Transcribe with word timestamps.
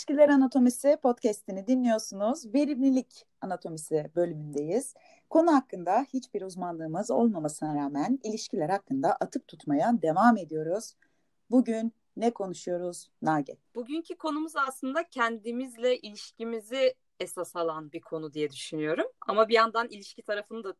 İlişkiler 0.00 0.28
Anatomisi 0.28 0.96
podcast'ini 1.02 1.66
dinliyorsunuz. 1.66 2.54
Verimlilik 2.54 3.26
anatomisi 3.40 4.10
bölümündeyiz. 4.16 4.94
Konu 5.30 5.54
hakkında 5.54 6.06
hiçbir 6.12 6.42
uzmanlığımız 6.42 7.10
olmamasına 7.10 7.74
rağmen 7.74 8.18
ilişkiler 8.24 8.68
hakkında 8.68 9.12
atıp 9.12 9.48
tutmaya 9.48 10.02
devam 10.02 10.36
ediyoruz. 10.36 10.94
Bugün 11.50 11.92
ne 12.16 12.30
konuşuyoruz 12.30 13.10
Nage? 13.22 13.56
Bugünkü 13.74 14.16
konumuz 14.16 14.56
aslında 14.56 15.08
kendimizle 15.08 15.98
ilişkimizi 15.98 16.94
esas 17.20 17.56
alan 17.56 17.92
bir 17.92 18.00
konu 18.00 18.32
diye 18.32 18.50
düşünüyorum. 18.50 19.06
Ama 19.20 19.48
bir 19.48 19.54
yandan 19.54 19.88
ilişki 19.88 20.22
tarafını 20.22 20.64
da 20.64 20.74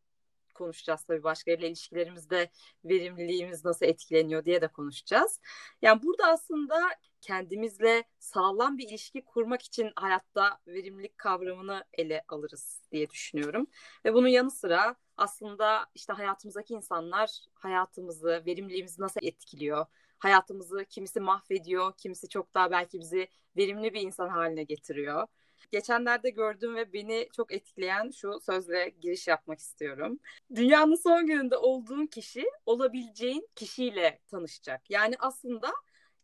konuşacağız 0.53 1.03
tabii 1.03 1.23
başkalarıyla 1.23 1.67
ilişkilerimizde 1.67 2.49
verimliliğimiz 2.85 3.65
nasıl 3.65 3.85
etkileniyor 3.85 4.45
diye 4.45 4.61
de 4.61 4.67
konuşacağız. 4.67 5.39
Yani 5.81 6.03
burada 6.03 6.27
aslında 6.27 6.75
kendimizle 7.21 8.03
sağlam 8.19 8.77
bir 8.77 8.89
ilişki 8.89 9.25
kurmak 9.25 9.61
için 9.61 9.91
hayatta 9.95 10.59
verimlilik 10.67 11.17
kavramını 11.17 11.83
ele 11.93 12.23
alırız 12.27 12.81
diye 12.91 13.09
düşünüyorum. 13.09 13.67
Ve 14.05 14.13
bunun 14.13 14.27
yanı 14.27 14.51
sıra 14.51 14.95
aslında 15.17 15.85
işte 15.95 16.13
hayatımızdaki 16.13 16.73
insanlar 16.73 17.29
hayatımızı, 17.53 18.43
verimliliğimizi 18.45 19.01
nasıl 19.01 19.19
etkiliyor? 19.23 19.85
Hayatımızı 20.19 20.85
kimisi 20.89 21.19
mahvediyor, 21.19 21.93
kimisi 21.97 22.29
çok 22.29 22.53
daha 22.53 22.71
belki 22.71 22.99
bizi 22.99 23.27
verimli 23.57 23.93
bir 23.93 24.01
insan 24.01 24.29
haline 24.29 24.63
getiriyor. 24.63 25.27
Geçenlerde 25.71 26.29
gördüm 26.29 26.75
ve 26.75 26.93
beni 26.93 27.29
çok 27.35 27.53
etkileyen 27.53 28.11
şu 28.11 28.39
sözle 28.39 28.89
giriş 29.01 29.27
yapmak 29.27 29.59
istiyorum. 29.59 30.19
Dünyanın 30.55 30.95
son 30.95 31.27
gününde 31.27 31.57
olduğun 31.57 32.05
kişi 32.05 32.45
olabileceğin 32.65 33.49
kişiyle 33.55 34.19
tanışacak. 34.27 34.89
Yani 34.89 35.15
aslında 35.19 35.71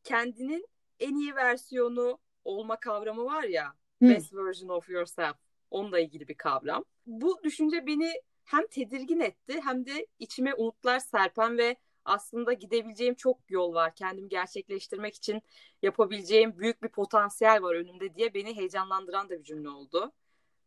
kendinin 0.03 0.67
en 0.99 1.15
iyi 1.15 1.35
versiyonu 1.35 2.19
olma 2.45 2.79
kavramı 2.79 3.25
var 3.25 3.43
ya. 3.43 3.73
Hmm. 3.99 4.09
Best 4.09 4.33
version 4.33 4.69
of 4.69 4.89
yourself. 4.89 5.35
Onunla 5.71 5.99
ilgili 5.99 6.27
bir 6.27 6.35
kavram. 6.35 6.83
Bu 7.05 7.43
düşünce 7.43 7.87
beni 7.87 8.21
hem 8.43 8.67
tedirgin 8.67 9.19
etti 9.19 9.61
hem 9.63 9.85
de 9.85 10.07
içime 10.19 10.53
umutlar 10.53 10.99
serpen 10.99 11.57
ve 11.57 11.75
aslında 12.05 12.53
gidebileceğim 12.53 13.15
çok 13.15 13.51
yol 13.51 13.73
var. 13.73 13.95
Kendimi 13.95 14.29
gerçekleştirmek 14.29 15.15
için 15.15 15.41
yapabileceğim 15.81 16.59
büyük 16.59 16.83
bir 16.83 16.89
potansiyel 16.89 17.61
var 17.61 17.75
önümde 17.75 18.15
diye 18.15 18.33
beni 18.33 18.55
heyecanlandıran 18.55 19.29
da 19.29 19.39
bir 19.39 19.43
cümle 19.43 19.69
oldu. 19.69 20.11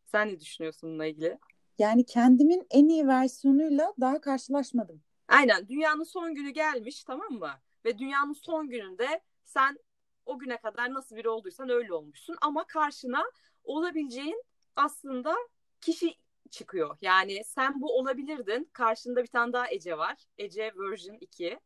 Sen 0.05 0.28
ne 0.28 0.41
düşünüyorsun 0.41 0.91
bununla 0.91 1.06
ilgili? 1.06 1.39
Yani 1.78 2.05
kendimin 2.05 2.67
en 2.70 2.89
iyi 2.89 3.06
versiyonuyla 3.06 3.95
daha 4.01 4.20
karşılaşmadım. 4.20 5.03
Aynen 5.28 5.69
dünyanın 5.69 6.05
son 6.05 6.34
günü 6.34 6.51
gelmiş 6.51 7.05
tamam 7.05 7.33
mı? 7.33 7.51
Ve 7.84 7.98
dünyanın 7.98 8.33
son 8.33 8.69
gününde 8.69 9.20
sen 9.45 9.78
o 10.27 10.39
güne 10.39 10.57
kadar 10.57 10.95
nasıl 10.95 11.17
biri 11.17 11.29
olduysan 11.29 11.69
öyle 11.69 11.93
olmuşsun 11.93 12.37
ama 12.41 12.67
karşına 12.67 13.25
olabileceğin 13.65 14.45
aslında 14.77 15.35
kişi 15.81 16.15
çıkıyor. 16.51 16.97
Yani 17.01 17.45
sen 17.45 17.81
bu 17.81 17.99
olabilirdin. 17.99 18.71
Karşında 18.73 19.23
bir 19.23 19.29
tane 19.29 19.53
daha 19.53 19.71
Ece 19.71 19.98
var. 19.98 20.25
Ece 20.39 20.73
version 20.77 21.17
2. 21.21 21.59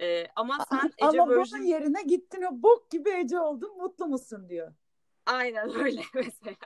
Ee, 0.00 0.26
ama 0.36 0.66
sen 0.70 0.92
Ece 1.08 1.22
ama 1.22 1.28
version... 1.28 1.60
bunun 1.60 1.68
yerine 1.68 2.02
gittin 2.02 2.42
o 2.42 2.62
bok 2.62 2.90
gibi 2.90 3.10
Ece 3.10 3.40
oldun 3.40 3.76
mutlu 3.76 4.06
musun 4.06 4.48
diyor. 4.48 4.74
Aynen 5.26 5.74
öyle 5.74 6.02
mesela. 6.14 6.56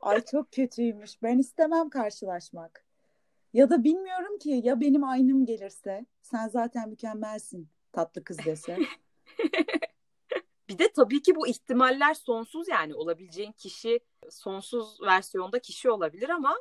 Ay 0.00 0.24
çok 0.24 0.52
kötüymüş. 0.52 1.22
Ben 1.22 1.38
istemem 1.38 1.90
karşılaşmak. 1.90 2.84
Ya 3.52 3.70
da 3.70 3.84
bilmiyorum 3.84 4.38
ki 4.38 4.60
ya 4.64 4.80
benim 4.80 5.04
aynım 5.04 5.46
gelirse 5.46 6.06
sen 6.22 6.48
zaten 6.48 6.88
mükemmelsin 6.88 7.68
tatlı 7.92 8.24
kız 8.24 8.38
dese. 8.44 8.78
Bir 10.70 10.78
de 10.78 10.92
tabii 10.92 11.22
ki 11.22 11.36
bu 11.36 11.46
ihtimaller 11.46 12.14
sonsuz 12.14 12.68
yani 12.68 12.94
olabileceğin 12.94 13.52
kişi 13.52 14.00
sonsuz 14.30 15.00
versiyonda 15.02 15.58
kişi 15.58 15.90
olabilir 15.90 16.28
ama 16.28 16.56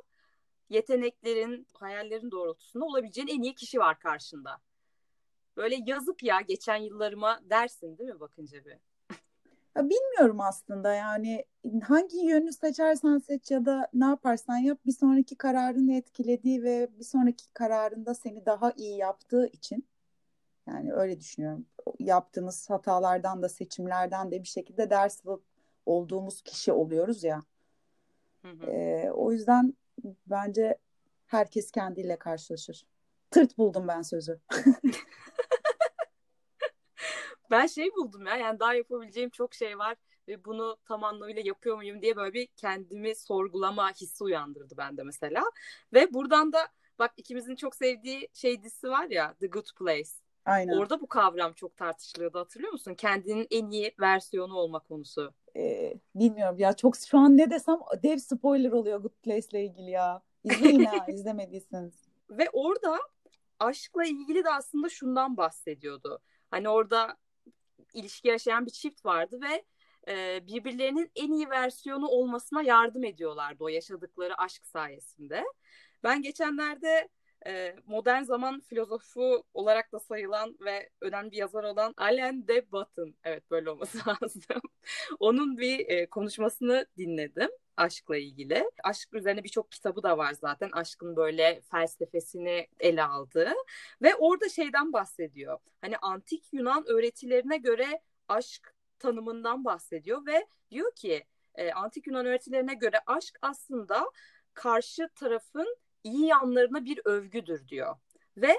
yeteneklerin, 0.70 1.68
hayallerin 1.74 2.32
doğrultusunda 2.32 2.86
olabileceğin 2.86 3.28
en 3.28 3.42
iyi 3.42 3.56
kişi 3.56 3.80
var 3.80 4.00
karşında. 4.00 4.58
Böyle 5.58 5.78
yazık 5.86 6.24
ya 6.24 6.42
geçen 6.42 6.76
yıllarıma 6.76 7.40
dersin 7.50 7.98
değil 7.98 8.10
mi 8.10 8.20
bakınca 8.20 8.66
bir? 8.66 8.78
Ya 9.76 9.90
bilmiyorum 9.90 10.42
aslında 10.42 10.94
yani 10.94 11.46
hangi 11.84 12.18
yönü 12.18 12.54
seçersen 12.54 13.18
seç 13.18 13.52
ya 13.52 13.66
da 13.66 13.88
ne 13.94 14.06
yaparsan 14.06 14.58
yap 14.58 14.80
bir 14.86 14.92
sonraki 14.92 15.36
kararını 15.36 15.94
etkilediği 15.94 16.64
ve 16.64 16.90
bir 17.00 17.06
sonraki 17.06 17.54
kararında 17.54 18.14
seni 18.14 18.46
daha 18.46 18.72
iyi 18.72 18.98
yaptığı 18.98 19.48
için 19.48 19.88
yani 20.70 20.94
öyle 20.94 21.20
düşünüyorum. 21.20 21.66
Yaptığımız 22.00 22.70
hatalardan 22.70 23.42
da 23.42 23.50
seçimlerden 23.50 24.32
de 24.32 24.44
bir 24.44 24.48
şekilde 24.48 24.90
ders 24.90 25.26
alıp 25.26 25.44
olduğumuz 25.86 26.42
kişi 26.42 26.72
oluyoruz 26.72 27.24
ya. 27.24 27.44
Hı 28.42 28.48
hı. 28.52 28.72
E, 28.72 29.12
o 29.12 29.32
yüzden 29.32 29.74
bence 30.28 30.78
herkes 31.26 31.72
kendiyle 31.72 32.20
karşılaşır. 32.20 32.86
Tırt 33.32 33.58
buldum 33.58 33.88
ben 33.88 34.02
sözü. 34.02 34.40
ben 37.52 37.68
şey 37.68 37.92
buldum 37.96 38.26
ya 38.26 38.36
yani 38.36 38.60
daha 38.60 38.74
yapabileceğim 38.74 39.30
çok 39.30 39.54
şey 39.54 39.78
var 39.78 39.96
ve 40.28 40.46
bunu 40.46 40.78
tam 40.86 41.04
anlamıyla 41.04 41.42
yapıyor 41.46 41.76
muyum 41.76 42.02
diye 42.02 42.16
böyle 42.16 42.34
bir 42.34 42.48
kendimi 42.48 43.16
sorgulama 43.16 43.92
hissi 43.92 44.24
uyandırdı 44.24 44.78
bende 44.78 45.04
mesela. 45.04 45.44
Ve 45.94 46.14
buradan 46.14 46.54
da 46.54 46.68
bak 47.00 47.14
ikimizin 47.18 47.56
çok 47.56 47.76
sevdiği 47.76 48.30
şey 48.34 48.64
dizisi 48.64 48.90
var 48.90 49.08
ya 49.10 49.36
The 49.40 49.48
Good 49.48 49.68
Place. 49.76 50.10
Aynen. 50.50 50.78
Orada 50.78 51.02
bu 51.02 51.08
kavram 51.08 51.54
çok 51.54 51.78
tartışılıyordu 51.78 52.40
hatırlıyor 52.40 52.72
musun? 52.72 52.94
Kendinin 52.94 53.48
en 53.52 53.70
iyi 53.70 53.96
versiyonu 54.00 54.56
olma 54.56 54.80
konusu. 54.80 55.34
Ee, 55.56 55.94
bilmiyorum 56.16 56.60
ya 56.60 56.74
çok 56.74 56.98
şu 56.98 57.18
an 57.18 57.38
ne 57.38 57.50
desem 57.50 57.80
dev 58.04 58.18
spoiler 58.18 58.72
oluyor 58.72 59.00
Good 59.00 59.16
Place 59.24 59.48
ile 59.52 59.66
ilgili 59.66 59.92
ya. 59.92 60.22
İzleyin 60.44 60.86
ha 60.86 61.06
izlemediyseniz. 61.08 61.94
Ve 62.30 62.50
orada 62.54 63.00
aşkla 63.60 64.06
ilgili 64.06 64.44
de 64.44 64.50
aslında 64.50 64.90
şundan 64.90 65.38
bahsediyordu. 65.38 66.20
Hani 66.52 66.70
orada 66.70 67.18
ilişki 67.94 68.28
yaşayan 68.28 68.66
bir 68.66 68.72
çift 68.72 69.06
vardı 69.06 69.40
ve 69.42 69.64
e, 70.14 70.48
birbirlerinin 70.48 71.12
en 71.16 71.32
iyi 71.32 71.50
versiyonu 71.50 72.08
olmasına 72.08 72.62
yardım 72.62 73.04
ediyorlardı 73.04 73.64
o 73.64 73.68
yaşadıkları 73.68 74.38
aşk 74.38 74.66
sayesinde. 74.66 75.44
Ben 76.04 76.22
geçenlerde 76.22 77.10
e, 77.48 77.76
modern 77.86 78.24
zaman 78.24 78.60
filozofu 78.60 79.44
olarak 79.54 79.92
da 79.92 80.00
sayılan 80.00 80.58
ve 80.60 80.90
önemli 81.02 81.32
bir 81.32 81.38
yazar 81.38 81.64
olan 81.64 81.94
Alain 81.98 82.48
de 82.48 82.72
Botton, 82.72 83.16
evet 83.24 83.52
böyle 83.52 83.70
olması 83.70 83.98
lazım. 84.08 84.62
Onun 85.20 85.58
bir 85.58 85.90
e, 85.90 86.06
konuşmasını 86.06 86.86
dinledim 86.98 87.50
aşkla 87.80 88.18
ilgili. 88.18 88.72
Aşk 88.84 89.14
üzerine 89.14 89.44
birçok 89.44 89.72
kitabı 89.72 90.04
da 90.04 90.18
var 90.18 90.34
zaten. 90.34 90.70
Aşkın 90.72 91.16
böyle 91.16 91.62
felsefesini 91.72 92.68
ele 92.80 93.04
aldığı 93.04 93.54
ve 94.02 94.16
orada 94.16 94.50
şeyden 94.50 94.94
bahsediyor. 94.94 95.60
Hani 95.82 95.98
antik 95.98 96.54
Yunan 96.54 96.86
öğretilerine 96.88 97.58
göre 97.58 98.02
aşk 98.28 98.74
tanımından 99.00 99.66
bahsediyor 99.66 100.26
ve 100.26 100.48
diyor 100.72 100.96
ki 100.96 101.24
e, 101.56 101.72
antik 101.72 102.08
Yunan 102.08 102.26
öğretilerine 102.26 102.74
göre 102.74 102.98
aşk 103.06 103.40
aslında 103.42 104.12
karşı 104.54 105.10
tarafın 105.16 105.78
iyi 106.04 106.26
yanlarına 106.26 106.86
bir 106.86 107.02
övgüdür 107.06 107.68
diyor. 107.68 107.96
Ve 108.38 108.58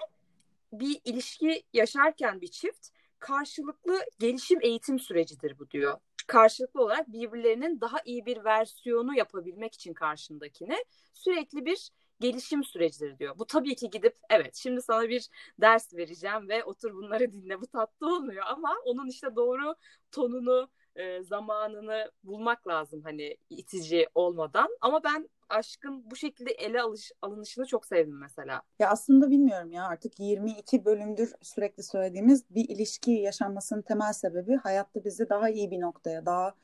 bir 0.72 1.00
ilişki 1.04 1.62
yaşarken 1.72 2.40
bir 2.40 2.48
çift 2.48 2.88
karşılıklı 3.18 4.00
gelişim 4.18 4.58
eğitim 4.62 4.98
sürecidir 4.98 5.58
bu 5.58 5.70
diyor. 5.70 5.98
Karşılıklı 6.26 6.82
olarak 6.82 7.12
birbirlerinin 7.12 7.80
daha 7.80 7.98
iyi 8.04 8.26
bir 8.26 8.44
versiyonu 8.44 9.16
yapabilmek 9.16 9.74
için 9.74 9.94
karşındakine 9.94 10.84
sürekli 11.12 11.64
bir 11.64 11.90
gelişim 12.20 12.64
sürecidir 12.64 13.18
diyor. 13.18 13.38
Bu 13.38 13.46
tabii 13.46 13.74
ki 13.74 13.90
gidip 13.90 14.16
evet 14.30 14.56
şimdi 14.56 14.82
sana 14.82 15.08
bir 15.08 15.28
ders 15.60 15.94
vereceğim 15.94 16.48
ve 16.48 16.64
otur 16.64 16.94
bunları 16.94 17.32
dinle 17.32 17.60
bu 17.60 17.66
tatlı 17.66 18.14
olmuyor 18.16 18.44
ama 18.46 18.76
onun 18.84 19.08
işte 19.08 19.36
doğru 19.36 19.74
tonunu 20.12 20.68
e, 20.96 21.22
zamanını 21.22 22.10
bulmak 22.24 22.68
lazım 22.68 23.02
hani 23.02 23.36
itici 23.50 24.08
olmadan. 24.14 24.68
Ama 24.80 25.04
ben 25.04 25.28
aşkın 25.50 26.10
bu 26.10 26.16
şekilde 26.16 26.50
ele 26.50 26.82
alış, 26.82 27.12
alınışını 27.22 27.66
çok 27.66 27.86
sevdim 27.86 28.18
mesela. 28.18 28.62
Ya 28.78 28.90
aslında 28.90 29.30
bilmiyorum 29.30 29.72
ya 29.72 29.84
artık 29.84 30.20
22 30.20 30.84
bölümdür 30.84 31.32
sürekli 31.42 31.82
söylediğimiz 31.82 32.44
bir 32.50 32.68
ilişki 32.68 33.10
yaşanmasının 33.10 33.82
temel 33.82 34.12
sebebi 34.12 34.56
hayatta 34.56 35.04
bizi 35.04 35.28
daha 35.28 35.50
iyi 35.50 35.70
bir 35.70 35.80
noktaya 35.80 36.26
daha 36.26 36.54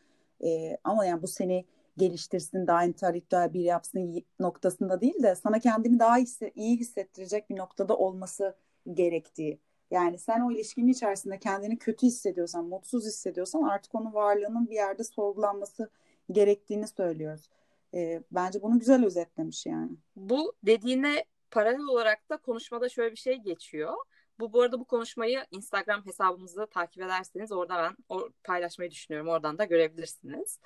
e, 0.45 0.77
ama 0.85 1.05
yani 1.05 1.23
bu 1.23 1.27
seni 1.27 1.65
geliştirsin, 1.97 2.67
daha 2.67 2.85
entelektüel 2.85 3.55
bir 3.55 3.61
yapsın 3.61 4.25
noktasında 4.41 5.01
değil 5.01 5.23
de 5.23 5.35
sana 5.35 5.59
kendini 5.59 5.99
daha 5.99 6.19
iyi 6.55 6.77
hissettirecek 6.77 7.51
bir 7.51 7.57
noktada 7.57 7.97
olması 7.97 8.57
gerektiği. 8.93 9.61
Yani 9.91 10.19
sen 10.19 10.41
o 10.41 10.53
ilişkinin 10.53 10.89
içerisinde 10.89 11.39
kendini 11.39 11.79
kötü 11.79 12.07
hissediyorsan, 12.07 12.65
mutsuz 12.65 13.07
hissediyorsan 13.07 13.63
artık 13.63 13.95
onun 13.95 14.15
varlığının 14.15 14.71
bir 14.71 14.75
yerde 14.75 15.05
sorgulanması 15.05 15.91
gerektiğini 16.33 16.89
söylüyoruz. 16.89 17.51
E, 17.97 18.23
bence 18.31 18.63
bunu 18.63 18.79
güzel 18.79 19.05
özetlemiş 19.05 19.67
yani. 19.67 19.91
Bu 20.17 20.55
dediğine 20.63 21.25
paralel 21.51 21.81
olarak 21.81 22.31
da 22.31 22.37
konuşmada 22.37 22.89
şöyle 22.89 23.11
bir 23.11 23.17
şey 23.17 23.37
geçiyor. 23.37 23.95
Bu 24.41 24.53
bu 24.53 24.63
arada 24.63 24.81
bu 24.81 24.85
konuşmayı 24.85 25.47
Instagram 25.51 26.07
hesabımızda 26.07 26.67
takip 26.67 27.03
ederseniz 27.03 27.53
orada 27.53 27.77
ben 27.77 27.97
o, 28.09 28.29
paylaşmayı 28.45 28.91
düşünüyorum. 28.91 29.29
Oradan 29.29 29.59
da 29.59 29.65
görebilirsiniz. 29.65 30.61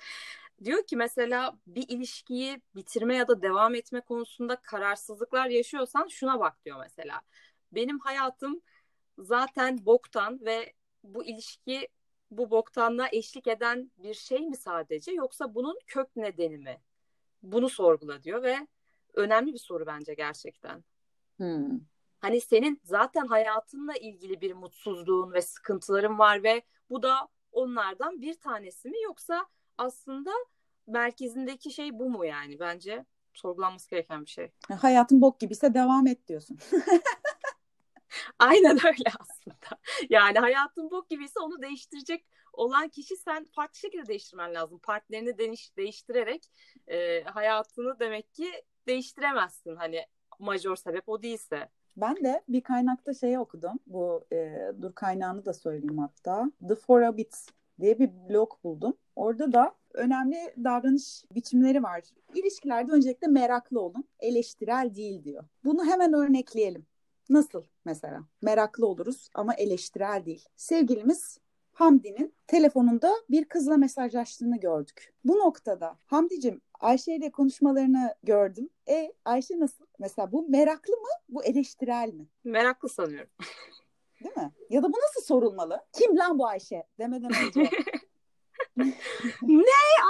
Diyor 0.63 0.83
ki 0.87 0.95
mesela 0.95 1.57
bir 1.67 1.85
ilişkiyi 1.87 2.61
bitirme 2.75 3.15
ya 3.15 3.27
da 3.27 3.41
devam 3.41 3.75
etme 3.75 4.01
konusunda 4.01 4.55
kararsızlıklar 4.55 5.47
yaşıyorsan 5.47 6.07
şuna 6.07 6.39
bak 6.39 6.65
diyor 6.65 6.79
mesela. 6.79 7.21
Benim 7.71 7.99
hayatım 7.99 8.61
zaten 9.17 9.85
boktan 9.85 10.39
ve 10.45 10.73
bu 11.03 11.25
ilişki 11.25 11.87
bu 12.31 12.51
boktanlığa 12.51 13.07
eşlik 13.11 13.47
eden 13.47 13.91
bir 13.97 14.13
şey 14.13 14.39
mi 14.39 14.57
sadece 14.57 15.11
yoksa 15.11 15.55
bunun 15.55 15.79
kök 15.87 16.15
nedeni 16.15 16.57
mi? 16.57 16.81
Bunu 17.43 17.69
sorgula 17.69 18.23
diyor 18.23 18.43
ve 18.43 18.67
önemli 19.13 19.53
bir 19.53 19.59
soru 19.59 19.85
bence 19.85 20.13
gerçekten. 20.13 20.83
Hmm. 21.37 21.79
Hani 22.19 22.41
senin 22.41 22.81
zaten 22.83 23.27
hayatınla 23.27 23.93
ilgili 23.93 24.41
bir 24.41 24.53
mutsuzluğun 24.53 25.33
ve 25.33 25.41
sıkıntıların 25.41 26.19
var 26.19 26.43
ve 26.43 26.61
bu 26.89 27.03
da 27.03 27.27
onlardan 27.51 28.21
bir 28.21 28.33
tanesi 28.33 28.89
mi 28.89 29.01
yoksa 29.03 29.45
aslında 29.77 30.31
merkezindeki 30.87 31.71
şey 31.71 31.99
bu 31.99 32.09
mu 32.09 32.25
yani 32.25 32.59
bence 32.59 33.05
sorgulanması 33.33 33.89
gereken 33.89 34.25
bir 34.25 34.29
şey. 34.29 34.51
Hayatın 34.81 35.21
bok 35.21 35.39
gibiyse 35.39 35.73
devam 35.73 36.07
et 36.07 36.27
diyorsun. 36.27 36.57
Aynen 38.39 38.77
öyle 38.85 39.09
aslında. 39.19 39.30
Yani 40.09 40.39
hayatın 40.39 40.91
bok 40.91 41.09
gibiyse 41.09 41.39
onu 41.39 41.61
değiştirecek 41.61 42.25
olan 42.53 42.89
kişi 42.89 43.17
sen 43.17 43.45
farklı 43.55 43.79
şekilde 43.79 44.07
değiştirmen 44.07 44.53
lazım. 44.53 44.79
Partnerini 44.79 45.37
değiş, 45.37 45.77
değiştirerek 45.77 46.45
e, 46.87 47.23
hayatını 47.23 47.99
demek 47.99 48.33
ki 48.33 48.51
değiştiremezsin. 48.87 49.75
Hani 49.75 50.05
major 50.39 50.75
sebep 50.75 51.09
o 51.09 51.21
değilse. 51.21 51.69
Ben 51.97 52.15
de 52.15 52.43
bir 52.49 52.61
kaynakta 52.61 53.13
şeyi 53.13 53.39
okudum. 53.39 53.79
Bu 53.87 54.25
e, 54.33 54.71
dur 54.81 54.93
kaynağını 54.93 55.45
da 55.45 55.53
söyleyeyim 55.53 55.97
hatta. 55.97 56.51
The 56.67 56.75
Four 56.75 57.01
Habits 57.01 57.47
diye 57.79 57.99
bir 57.99 58.09
blog 58.29 58.51
buldum. 58.63 58.97
Orada 59.15 59.53
da 59.53 59.75
önemli 59.93 60.37
davranış 60.63 61.23
biçimleri 61.31 61.83
var. 61.83 62.01
İlişkilerde 62.35 62.91
öncelikle 62.91 63.27
meraklı 63.27 63.81
olun, 63.81 64.03
eleştirel 64.19 64.95
değil 64.95 65.23
diyor. 65.23 65.43
Bunu 65.63 65.85
hemen 65.85 66.13
örnekleyelim. 66.13 66.85
Nasıl 67.31 67.63
mesela? 67.85 68.23
Meraklı 68.41 68.87
oluruz 68.87 69.29
ama 69.33 69.53
eleştirel 69.53 70.25
değil. 70.25 70.45
Sevgilimiz 70.55 71.37
Hamdi'nin 71.73 72.33
telefonunda 72.47 73.13
bir 73.29 73.45
kızla 73.45 73.77
mesajlaştığını 73.77 74.59
gördük. 74.59 75.13
Bu 75.25 75.35
noktada 75.39 75.97
Hamdi'cim 76.05 76.61
Ayşe 76.79 77.15
ile 77.15 77.31
konuşmalarını 77.31 78.15
gördüm. 78.23 78.69
E 78.87 79.13
Ayşe 79.25 79.59
nasıl? 79.59 79.85
Mesela 79.99 80.31
bu 80.31 80.49
meraklı 80.49 80.93
mı? 80.93 81.09
Bu 81.29 81.43
eleştirel 81.43 82.13
mi? 82.13 82.27
Meraklı 82.43 82.89
sanıyorum. 82.89 83.31
Değil 84.23 84.37
mi? 84.37 84.51
Ya 84.69 84.83
da 84.83 84.87
bu 84.87 84.97
nasıl 85.07 85.21
sorulmalı? 85.21 85.85
Kim 85.93 86.17
lan 86.17 86.39
bu 86.39 86.47
Ayşe? 86.47 86.83
Demeden 86.99 87.31
önce. 87.47 87.61
ne 89.41 89.63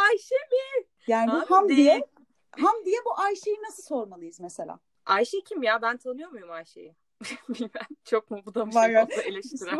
Ayşe 0.09 0.35
mi? 0.35 0.85
Yani 1.07 1.31
bu 1.31 1.55
Hamdi'ye 1.55 2.07
Hamdi'ye 2.51 2.97
bu 3.05 3.19
Ayşe'yi 3.19 3.57
nasıl 3.61 3.83
sormalıyız 3.83 4.39
mesela? 4.39 4.79
Ayşe 5.05 5.41
kim 5.41 5.63
ya? 5.63 5.81
Ben 5.81 5.97
tanıyor 5.97 6.31
muyum 6.31 6.51
Ayşe'yi? 6.51 6.95
Bilmem. 7.49 7.87
Çok 8.03 8.31
mu 8.31 8.41
bu 8.45 8.55
da 8.55 8.67
bir 8.67 8.71
şey 8.71 8.97
olsa 8.97 9.21
eleştiren. 9.21 9.77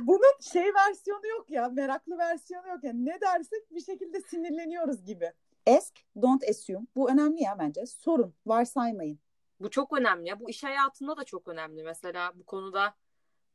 Bunun 0.00 0.40
şey 0.40 0.74
versiyonu 0.74 1.26
yok 1.26 1.50
ya. 1.50 1.68
Meraklı 1.68 2.18
versiyonu 2.18 2.68
yok 2.68 2.84
ya. 2.84 2.92
Ne 2.94 3.20
dersek 3.20 3.74
bir 3.74 3.80
şekilde 3.80 4.20
sinirleniyoruz 4.20 5.04
gibi. 5.04 5.32
Ask, 5.66 5.94
don't 6.22 6.44
assume. 6.50 6.86
Bu 6.96 7.10
önemli 7.10 7.42
ya 7.42 7.56
bence. 7.58 7.86
Sorun, 7.86 8.34
varsaymayın. 8.46 9.18
Bu 9.60 9.70
çok 9.70 9.98
önemli 9.98 10.28
ya. 10.28 10.40
Bu 10.40 10.50
iş 10.50 10.64
hayatında 10.64 11.16
da 11.16 11.24
çok 11.24 11.48
önemli. 11.48 11.82
Mesela 11.82 12.32
bu 12.34 12.44
konuda 12.44 12.94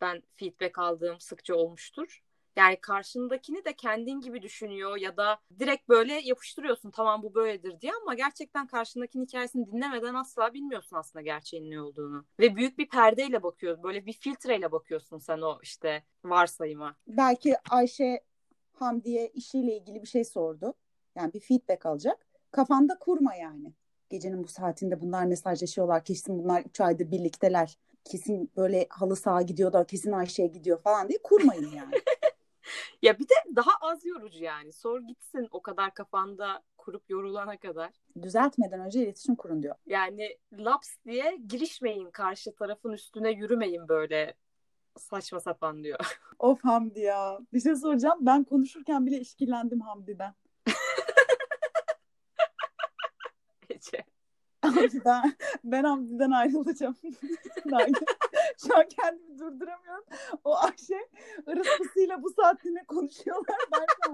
ben 0.02 0.24
feedback 0.36 0.80
aldığım 0.80 1.20
sıkça 1.20 1.56
olmuştur. 1.56 2.24
Yani 2.56 2.78
karşındakini 2.82 3.66
de 3.66 3.74
kendin 3.74 4.22
gibi 4.22 4.42
düşünüyor 4.42 4.98
ya 4.98 5.18
da 5.18 5.40
direkt 5.60 5.90
böyle 5.90 6.14
yapıştırıyorsun 6.14 6.92
tamam 6.92 7.24
bu 7.24 7.36
böyledir 7.36 7.82
diye 7.82 7.92
ama 8.02 8.14
gerçekten 8.14 8.68
karşındakinin 8.68 9.26
hikayesini 9.26 9.72
dinlemeden 9.72 10.14
asla 10.14 10.54
bilmiyorsun 10.54 10.96
aslında 10.98 11.24
gerçeğin 11.24 11.72
ne 11.72 11.82
olduğunu. 11.82 12.26
Ve 12.40 12.56
büyük 12.56 12.78
bir 12.78 12.90
perdeyle 12.90 13.44
bakıyorsun. 13.44 13.84
Böyle 13.84 14.06
bir 14.06 14.14
filtreyle 14.14 14.72
bakıyorsun 14.72 15.18
sen 15.18 15.42
o 15.42 15.60
işte 15.64 16.04
varsayıma. 16.26 16.96
Belki 17.08 17.56
Ayşe 17.70 18.24
Hamdi'ye 18.74 19.28
işiyle 19.28 19.78
ilgili 19.78 20.02
bir 20.02 20.08
şey 20.08 20.24
sordu. 20.24 20.74
Yani 21.16 21.34
bir 21.34 21.40
feedback 21.40 21.86
alacak. 21.86 22.28
Kafanda 22.52 23.00
kurma 23.00 23.36
yani. 23.36 23.74
Gecenin 24.10 24.44
bu 24.44 24.48
saatinde 24.48 25.02
bunlar 25.02 25.26
mesajlaşıyorlar. 25.26 26.04
Kesin 26.04 26.40
bunlar 26.40 26.62
3 26.62 26.82
aydır 26.82 27.12
birlikteler. 27.12 27.78
Kesin 28.06 28.52
böyle 28.58 28.88
halı 28.90 29.16
sağa 29.16 29.42
gidiyorlar. 29.42 29.88
Kesin 29.88 30.12
Ayşe'ye 30.12 30.48
gidiyor 30.48 30.82
falan 30.82 31.10
diye 31.10 31.20
kurmayın 31.24 31.72
yani. 31.72 31.92
ya 33.04 33.20
bir 33.20 33.30
de 33.30 33.34
daha 33.56 33.72
az 33.82 34.06
yorucu 34.06 34.44
yani. 34.44 34.74
Sor 34.74 35.02
gitsin 35.02 35.48
o 35.52 35.62
kadar 35.62 35.94
kafanda 35.94 36.64
kurup 36.78 37.10
yorulana 37.10 37.58
kadar. 37.58 37.92
Düzeltmeden 38.22 38.80
önce 38.80 39.04
iletişim 39.04 39.36
kurun 39.36 39.64
diyor. 39.64 39.76
Yani 39.86 40.38
laps 40.54 40.90
diye 41.06 41.38
girişmeyin 41.48 42.12
karşı 42.12 42.56
tarafın 42.56 42.92
üstüne 42.92 43.32
yürümeyin 43.32 43.88
böyle 43.88 44.34
saçma 44.98 45.40
sapan 45.40 45.84
diyor. 45.84 46.00
Of 46.40 46.64
Hamdi 46.64 47.00
ya. 47.00 47.40
Bir 47.54 47.60
şey 47.60 47.76
soracağım. 47.76 48.18
Ben 48.22 48.44
konuşurken 48.44 49.06
bile 49.06 49.20
işkillendim 49.20 49.82
Hamdi'den. 49.82 50.34
Ece. 53.70 54.04
ben, 55.06 55.34
ben 55.64 55.84
Hamdi'den 55.84 56.32
ayrılacağım. 56.32 56.96
Şu 58.58 58.78
an 58.78 58.88
kendimi 58.88 59.40
durduramıyorum. 59.40 60.06
O 60.44 60.56
Ayşe 60.58 61.10
ırıspısıyla 61.48 62.24
bu 62.24 62.30
saatinde 62.30 62.84
konuşuyorlar. 62.88 63.58
Ben 63.72 63.86
şu 64.06 64.14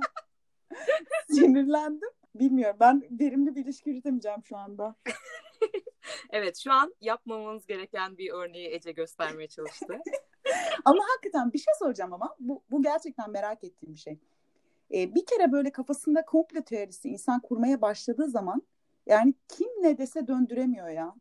sinirlendim. 1.35 2.09
Bilmiyorum. 2.35 2.77
Ben 2.79 3.03
verimli 3.11 3.55
bir 3.55 3.65
ilişki 3.65 3.89
yürütemeyeceğim 3.89 4.43
şu 4.43 4.57
anda. 4.57 4.95
evet 6.29 6.57
şu 6.57 6.71
an 6.71 6.95
yapmamamız 7.01 7.65
gereken 7.65 8.17
bir 8.17 8.31
örneği 8.31 8.69
Ece 8.69 8.91
göstermeye 8.91 9.47
çalıştı. 9.47 9.99
ama 10.85 11.03
hakikaten 11.13 11.53
bir 11.53 11.57
şey 11.57 11.73
soracağım 11.79 12.13
ama 12.13 12.35
bu, 12.39 12.63
bu 12.71 12.81
gerçekten 12.81 13.31
merak 13.31 13.63
ettiğim 13.63 13.93
bir 13.93 13.99
şey. 13.99 14.19
Ee, 14.93 15.15
bir 15.15 15.25
kere 15.25 15.51
böyle 15.51 15.71
kafasında 15.71 16.25
komplo 16.25 16.61
teorisi 16.61 17.09
insan 17.09 17.39
kurmaya 17.39 17.81
başladığı 17.81 18.29
zaman 18.29 18.61
yani 19.05 19.33
kim 19.47 19.67
ne 19.81 19.97
dese 19.97 20.27
döndüremiyor 20.27 20.89
ya. 20.89 21.15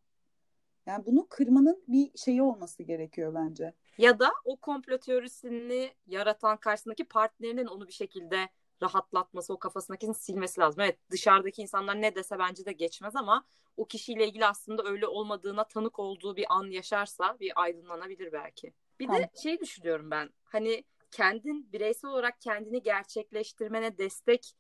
Yani 0.89 1.07
bunu 1.07 1.27
kırmanın 1.29 1.85
bir 1.89 2.19
şeyi 2.19 2.43
olması 2.43 2.83
gerekiyor 2.83 3.35
bence. 3.35 3.75
Ya 3.99 4.19
da 4.19 4.31
o 4.45 4.57
komplo 4.57 4.99
teorisini 4.99 5.95
yaratan 6.07 6.57
karşısındaki 6.57 7.05
partnerinin 7.05 7.67
onu 7.67 7.89
bir 7.89 7.93
şekilde 7.93 8.49
rahatlatması, 8.83 9.53
o 9.53 9.59
kafasındakini 9.59 10.15
silmesi 10.15 10.61
lazım. 10.61 10.81
Evet 10.81 10.99
dışarıdaki 11.11 11.63
insanlar 11.63 12.03
ne 12.03 12.15
dese 12.15 12.39
bence 12.39 12.65
de 12.65 12.73
geçmez 12.73 13.17
ama 13.17 13.45
o 13.77 13.85
kişiyle 13.85 14.27
ilgili 14.27 14.47
aslında 14.47 14.85
öyle 14.85 15.07
olmadığına 15.07 15.65
tanık 15.65 15.99
olduğu 15.99 16.37
bir 16.37 16.47
an 16.49 16.65
yaşarsa 16.71 17.37
bir 17.41 17.63
aydınlanabilir 17.63 18.33
belki. 18.33 18.73
Bir 19.01 19.07
tamam. 19.07 19.23
de 19.23 19.31
şey 19.43 19.61
düşünüyorum 19.61 20.11
ben. 20.11 20.31
Hani 20.45 20.85
kendin 21.11 21.73
bireysel 21.73 22.11
olarak 22.11 22.41
kendini 22.41 22.83
gerçekleştirmene 22.83 23.99
destek 23.99 24.53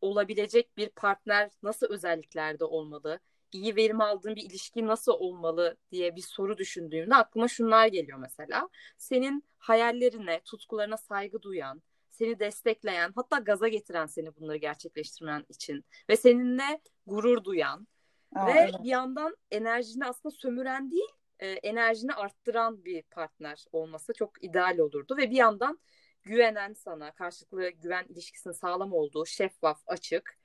olabilecek 0.00 0.76
bir 0.76 0.88
partner 0.88 1.50
nasıl 1.62 1.86
özelliklerde 1.86 2.64
olmalı? 2.64 3.20
İyi 3.52 3.76
verim 3.76 4.00
aldığın 4.00 4.36
bir 4.36 4.42
ilişki 4.42 4.86
nasıl 4.86 5.12
olmalı 5.12 5.76
diye 5.90 6.16
bir 6.16 6.22
soru 6.22 6.58
düşündüğümde 6.58 7.14
aklıma 7.14 7.48
şunlar 7.48 7.86
geliyor 7.86 8.18
mesela. 8.18 8.68
Senin 8.98 9.44
hayallerine, 9.58 10.40
tutkularına 10.44 10.96
saygı 10.96 11.42
duyan, 11.42 11.82
seni 12.10 12.38
destekleyen, 12.38 13.12
hatta 13.16 13.38
gaza 13.38 13.68
getiren 13.68 14.06
seni 14.06 14.36
bunları 14.36 14.56
gerçekleştirmen 14.56 15.44
için 15.48 15.84
ve 16.08 16.16
seninle 16.16 16.80
gurur 17.06 17.44
duyan 17.44 17.88
Aa, 18.34 18.46
ve 18.46 18.52
evet. 18.52 18.74
bir 18.82 18.88
yandan 18.88 19.36
enerjini 19.50 20.06
aslında 20.06 20.34
sömüren 20.34 20.90
değil, 20.90 21.10
e, 21.38 21.48
enerjini 21.50 22.12
arttıran 22.14 22.84
bir 22.84 23.02
partner 23.02 23.64
olması 23.72 24.12
çok 24.12 24.44
ideal 24.44 24.78
olurdu 24.78 25.16
ve 25.16 25.30
bir 25.30 25.36
yandan 25.36 25.78
güvenen 26.22 26.72
sana, 26.72 27.12
karşılıklı 27.12 27.70
güven 27.70 28.04
ilişkisinin 28.08 28.54
sağlam 28.54 28.92
olduğu, 28.92 29.26
şeffaf, 29.26 29.82
açık 29.86 30.38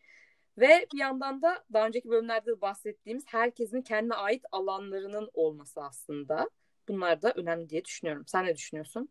ve 0.57 0.87
bir 0.93 0.99
yandan 0.99 1.41
da 1.41 1.63
daha 1.73 1.87
önceki 1.87 2.09
bölümlerde 2.09 2.51
de 2.51 2.61
bahsettiğimiz 2.61 3.23
herkesin 3.27 3.81
kendine 3.81 4.13
ait 4.13 4.45
alanlarının 4.51 5.29
olması 5.33 5.81
aslında. 5.81 6.49
Bunlar 6.87 7.21
da 7.21 7.31
önemli 7.31 7.69
diye 7.69 7.85
düşünüyorum. 7.85 8.23
Sen 8.27 8.45
ne 8.45 8.55
düşünüyorsun? 8.55 9.09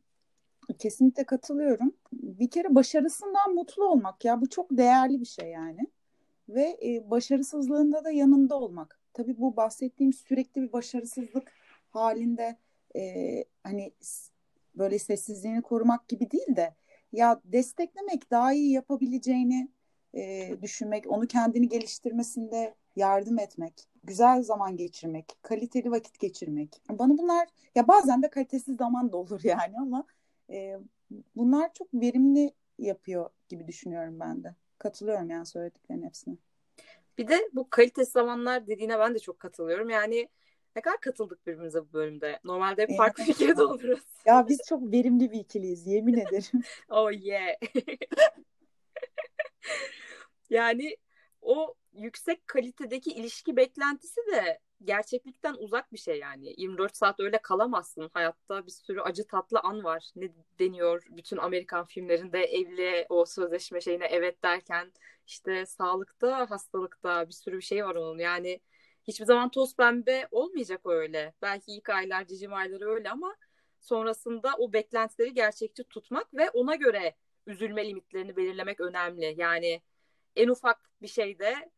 Kesinlikle 0.79 1.25
katılıyorum. 1.25 1.93
Bir 2.13 2.51
kere 2.51 2.75
başarısından 2.75 3.55
mutlu 3.55 3.85
olmak 3.85 4.25
ya 4.25 4.41
bu 4.41 4.49
çok 4.49 4.71
değerli 4.71 5.21
bir 5.21 5.27
şey 5.27 5.51
yani. 5.51 5.81
Ve 6.49 6.79
e, 6.85 7.11
başarısızlığında 7.11 8.05
da 8.05 8.11
yanında 8.11 8.61
olmak. 8.61 9.01
Tabii 9.13 9.39
bu 9.39 9.57
bahsettiğim 9.57 10.13
sürekli 10.13 10.63
bir 10.63 10.73
başarısızlık 10.73 11.53
halinde 11.91 12.57
e, 12.97 13.45
hani 13.63 13.93
böyle 14.75 14.99
sessizliğini 14.99 15.63
korumak 15.63 16.09
gibi 16.09 16.31
değil 16.31 16.57
de 16.57 16.75
ya 17.13 17.41
desteklemek 17.45 18.31
daha 18.31 18.53
iyi 18.53 18.73
yapabileceğini 18.73 19.69
e, 20.17 20.55
düşünmek, 20.63 21.11
onu 21.11 21.27
kendini 21.27 21.69
geliştirmesinde 21.69 22.75
yardım 22.97 23.39
etmek, 23.39 23.89
güzel 24.05 24.43
zaman 24.43 24.77
geçirmek, 24.77 25.37
kaliteli 25.43 25.91
vakit 25.91 26.19
geçirmek. 26.19 26.83
Bana 26.91 27.19
bunlar 27.19 27.49
ya 27.75 27.89
bazen 27.89 28.23
de 28.23 28.31
kalitesiz 28.31 28.77
zaman 28.77 29.13
da 29.13 29.17
olur 29.17 29.41
yani 29.45 29.79
ama 29.79 30.05
e, 30.51 30.79
bunlar 31.37 31.75
çok 31.75 31.95
verimli 31.95 32.53
yapıyor 32.79 33.31
gibi 33.49 33.69
düşünüyorum 33.69 34.21
ben 34.21 34.45
de. 34.45 34.55
Katılıyorum 34.79 35.31
yani 35.31 35.47
söylediklerin 35.47 36.03
hepsine. 36.03 36.37
Bir 37.19 37.29
de 37.29 37.51
bu 37.53 37.71
kalitesiz 37.71 38.13
zamanlar 38.13 38.67
dediğine 38.67 38.99
ben 38.99 39.15
de 39.15 39.19
çok 39.19 39.41
katılıyorum. 39.41 39.91
Yani 39.91 40.29
ne 40.77 40.83
kadar 40.83 41.01
katıldık 41.01 41.47
birbirimize 41.47 41.81
bu 41.81 41.93
bölümde. 41.93 42.41
Normalde 42.45 42.83
hep 42.83 42.97
farklı 42.97 43.25
fikirde 43.25 43.63
oluruz. 43.63 44.05
Ya 44.27 44.49
biz 44.49 44.61
çok 44.69 44.93
verimli 44.93 45.33
bir 45.33 45.41
ikiliyiz 45.41 45.87
yemin 45.87 46.15
ederim. 46.15 46.63
oh 46.89 47.13
yeah. 47.13 47.57
Yani 50.51 50.97
o 51.43 51.75
yüksek 51.93 52.47
kalitedeki 52.47 53.11
ilişki 53.11 53.57
beklentisi 53.57 54.21
de 54.33 54.61
gerçeklikten 54.85 55.55
uzak 55.55 55.93
bir 55.93 55.99
şey 55.99 56.19
yani. 56.19 56.55
24 56.57 56.97
saat 56.97 57.21
öyle 57.21 57.39
kalamazsın. 57.39 58.11
Hayatta 58.15 58.67
bir 58.67 58.71
sürü 58.71 59.01
acı 59.01 59.27
tatlı 59.27 59.61
an 59.61 59.85
var. 59.85 60.11
Ne 60.17 60.29
deniyor 60.59 61.03
bütün 61.11 61.37
Amerikan 61.37 61.87
filmlerinde 61.87 62.45
evli 62.45 63.07
o 63.09 63.27
sözleşme 63.27 63.81
şeyine 63.81 64.07
evet 64.07 64.43
derken 64.43 64.93
işte 65.27 65.67
sağlıkta, 65.67 66.51
hastalıkta 66.51 67.29
bir 67.29 67.33
sürü 67.33 67.57
bir 67.57 67.63
şey 67.63 67.85
var 67.85 67.95
onun. 67.95 68.19
Yani 68.19 68.61
hiçbir 69.05 69.25
zaman 69.25 69.51
toz 69.51 69.77
pembe 69.77 70.29
olmayacak 70.31 70.81
öyle. 70.85 71.35
Belki 71.43 71.73
ilk 71.73 71.89
aylar, 71.91 72.27
cicim 72.27 72.53
ayları 72.55 72.91
öyle 72.91 73.11
ama 73.11 73.37
sonrasında 73.81 74.55
o 74.59 74.73
beklentileri 74.73 75.35
gerçekçi 75.35 75.85
tutmak 75.85 76.35
ve 76.35 76.51
ona 76.51 76.75
göre 76.75 77.15
üzülme 77.47 77.89
limitlerini 77.89 78.37
belirlemek 78.37 78.81
önemli. 78.81 79.35
Yani 79.39 79.83
en 80.37 80.49
ufak 80.49 80.91
bir 81.03 81.09
şeyde 81.09 81.71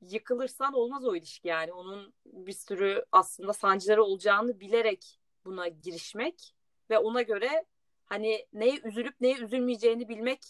yıkılırsan 0.00 0.72
olmaz 0.72 1.04
o 1.04 1.16
ilişki 1.16 1.48
yani. 1.48 1.72
Onun 1.72 2.14
bir 2.26 2.52
sürü 2.52 3.04
aslında 3.12 3.52
sancıları 3.52 4.04
olacağını 4.04 4.60
bilerek 4.60 5.20
buna 5.44 5.68
girişmek 5.68 6.54
ve 6.90 6.98
ona 6.98 7.22
göre 7.22 7.64
hani 8.04 8.46
neye 8.52 8.80
üzülüp 8.84 9.20
neye 9.20 9.36
üzülmeyeceğini 9.36 10.08
bilmek 10.08 10.44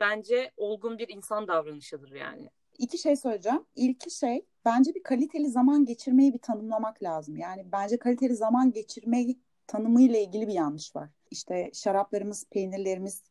bence 0.00 0.52
olgun 0.56 0.98
bir 0.98 1.08
insan 1.08 1.48
davranışıdır 1.48 2.12
yani. 2.12 2.50
İki 2.78 2.98
şey 2.98 3.16
söyleyeceğim. 3.16 3.64
İlki 3.76 4.10
şey 4.10 4.46
bence 4.64 4.94
bir 4.94 5.02
kaliteli 5.02 5.48
zaman 5.48 5.84
geçirmeyi 5.84 6.34
bir 6.34 6.38
tanımlamak 6.38 7.02
lazım. 7.02 7.36
Yani 7.36 7.72
bence 7.72 7.98
kaliteli 7.98 8.34
zaman 8.34 8.72
geçirmeyi 8.72 9.40
tanımıyla 9.66 10.18
ilgili 10.18 10.48
bir 10.48 10.52
yanlış 10.52 10.96
var. 10.96 11.10
İşte 11.30 11.70
şaraplarımız, 11.74 12.46
peynirlerimiz, 12.50 13.22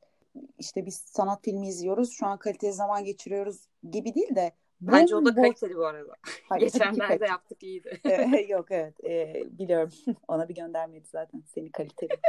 işte 0.58 0.86
biz 0.86 0.96
sanat 0.96 1.46
filmi 1.46 1.68
izliyoruz, 1.68 2.12
şu 2.12 2.26
an 2.26 2.40
kaliteli 2.40 2.74
zaman 2.74 3.04
geçiriyoruz 3.04 3.68
gibi 3.92 4.16
değil 4.16 4.36
de 4.36 4.52
Bence 4.82 5.16
o 5.16 5.26
da 5.26 5.36
kaliteli 5.36 5.76
bu 5.76 5.86
arada. 5.86 6.16
Hayır, 6.50 6.62
Geçenlerde 6.74 7.26
yaptık 7.26 7.64
iyiydi. 7.64 8.02
Yok 8.50 8.72
evet 8.72 9.04
e, 9.04 9.44
biliyorum. 9.52 9.92
Ona 10.28 10.50
bir 10.50 10.56
göndermedi 10.56 11.08
zaten 11.08 11.44
seni 11.46 11.72
kaliteli. 11.72 12.20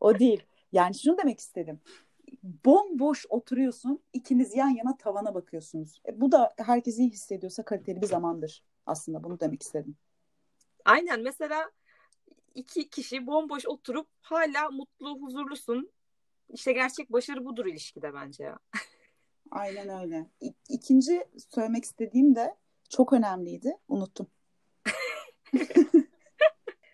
o 0.00 0.18
değil. 0.18 0.42
Yani 0.72 0.94
şunu 0.94 1.18
demek 1.18 1.40
istedim. 1.40 1.80
Bomboş 2.42 3.26
oturuyorsun. 3.28 4.02
ikiniz 4.12 4.56
yan 4.56 4.68
yana 4.68 4.96
tavana 4.96 5.34
bakıyorsunuz. 5.34 6.00
E, 6.08 6.20
bu 6.20 6.32
da 6.32 6.54
herkes 6.58 6.98
iyi 6.98 7.10
hissediyorsa 7.10 7.62
kaliteli 7.62 8.02
bir 8.02 8.06
zamandır. 8.06 8.64
Aslında 8.86 9.24
bunu 9.24 9.40
demek 9.40 9.62
istedim. 9.62 9.96
Aynen 10.84 11.22
mesela 11.22 11.70
iki 12.54 12.90
kişi 12.90 13.26
bomboş 13.26 13.66
oturup 13.66 14.08
hala 14.20 14.70
mutlu, 14.70 15.20
huzurlusun. 15.20 15.90
İşte 16.48 16.72
gerçek 16.72 17.12
başarı 17.12 17.44
budur 17.44 17.66
ilişkide 17.66 18.14
bence 18.14 18.44
ya. 18.44 18.58
Aynen 19.50 20.02
öyle. 20.02 20.30
İ- 20.40 20.54
ikinci 20.68 21.24
söylemek 21.54 21.84
istediğim 21.84 22.34
de 22.34 22.56
çok 22.90 23.12
önemliydi. 23.12 23.76
Unuttum. 23.88 24.26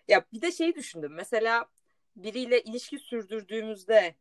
ya 0.07 0.25
bir 0.33 0.41
de 0.41 0.51
şey 0.51 0.75
düşündüm. 0.75 1.13
Mesela 1.13 1.65
biriyle 2.15 2.61
ilişki 2.61 2.99
sürdürdüğümüzde 2.99 4.15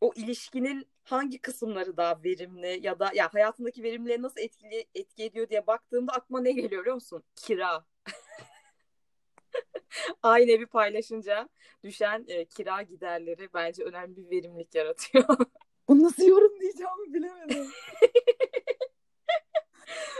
o 0.00 0.12
ilişkinin 0.16 0.86
hangi 1.02 1.38
kısımları 1.38 1.96
daha 1.96 2.22
verimli 2.24 2.80
ya 2.82 2.98
da 2.98 3.10
ya 3.14 3.34
hayatındaki 3.34 3.82
verimliliğe 3.82 4.22
nasıl 4.22 4.40
etkili, 4.40 4.86
etki 4.94 5.24
ediyor 5.24 5.48
diye 5.48 5.66
baktığımda 5.66 6.12
aklıma 6.12 6.40
ne 6.40 6.52
geliyor 6.52 6.80
biliyor 6.80 6.94
musun? 6.94 7.22
Kira. 7.36 7.84
Aynı 10.22 10.50
evi 10.50 10.66
paylaşınca 10.66 11.48
düşen 11.84 12.24
e, 12.28 12.44
kira 12.44 12.82
giderleri 12.82 13.48
bence 13.54 13.84
önemli 13.84 14.16
bir 14.16 14.30
verimlilik 14.30 14.74
yaratıyor. 14.74 15.24
Bunu 15.88 16.02
nasıl 16.02 16.22
yorumlayacağımı 16.22 17.14
bilemedim. 17.14 17.66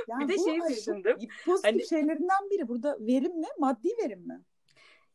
yani 0.08 0.24
bir 0.28 0.28
de 0.28 0.38
şey 0.38 0.76
düşündüm. 0.76 1.16
Pozitif 1.44 1.64
hani... 1.64 1.88
şeylerinden 1.88 2.50
biri. 2.50 2.68
Burada 2.68 2.96
verim 3.00 3.42
ne? 3.42 3.48
Maddi 3.58 3.88
verim 3.88 4.26
mi? 4.26 4.42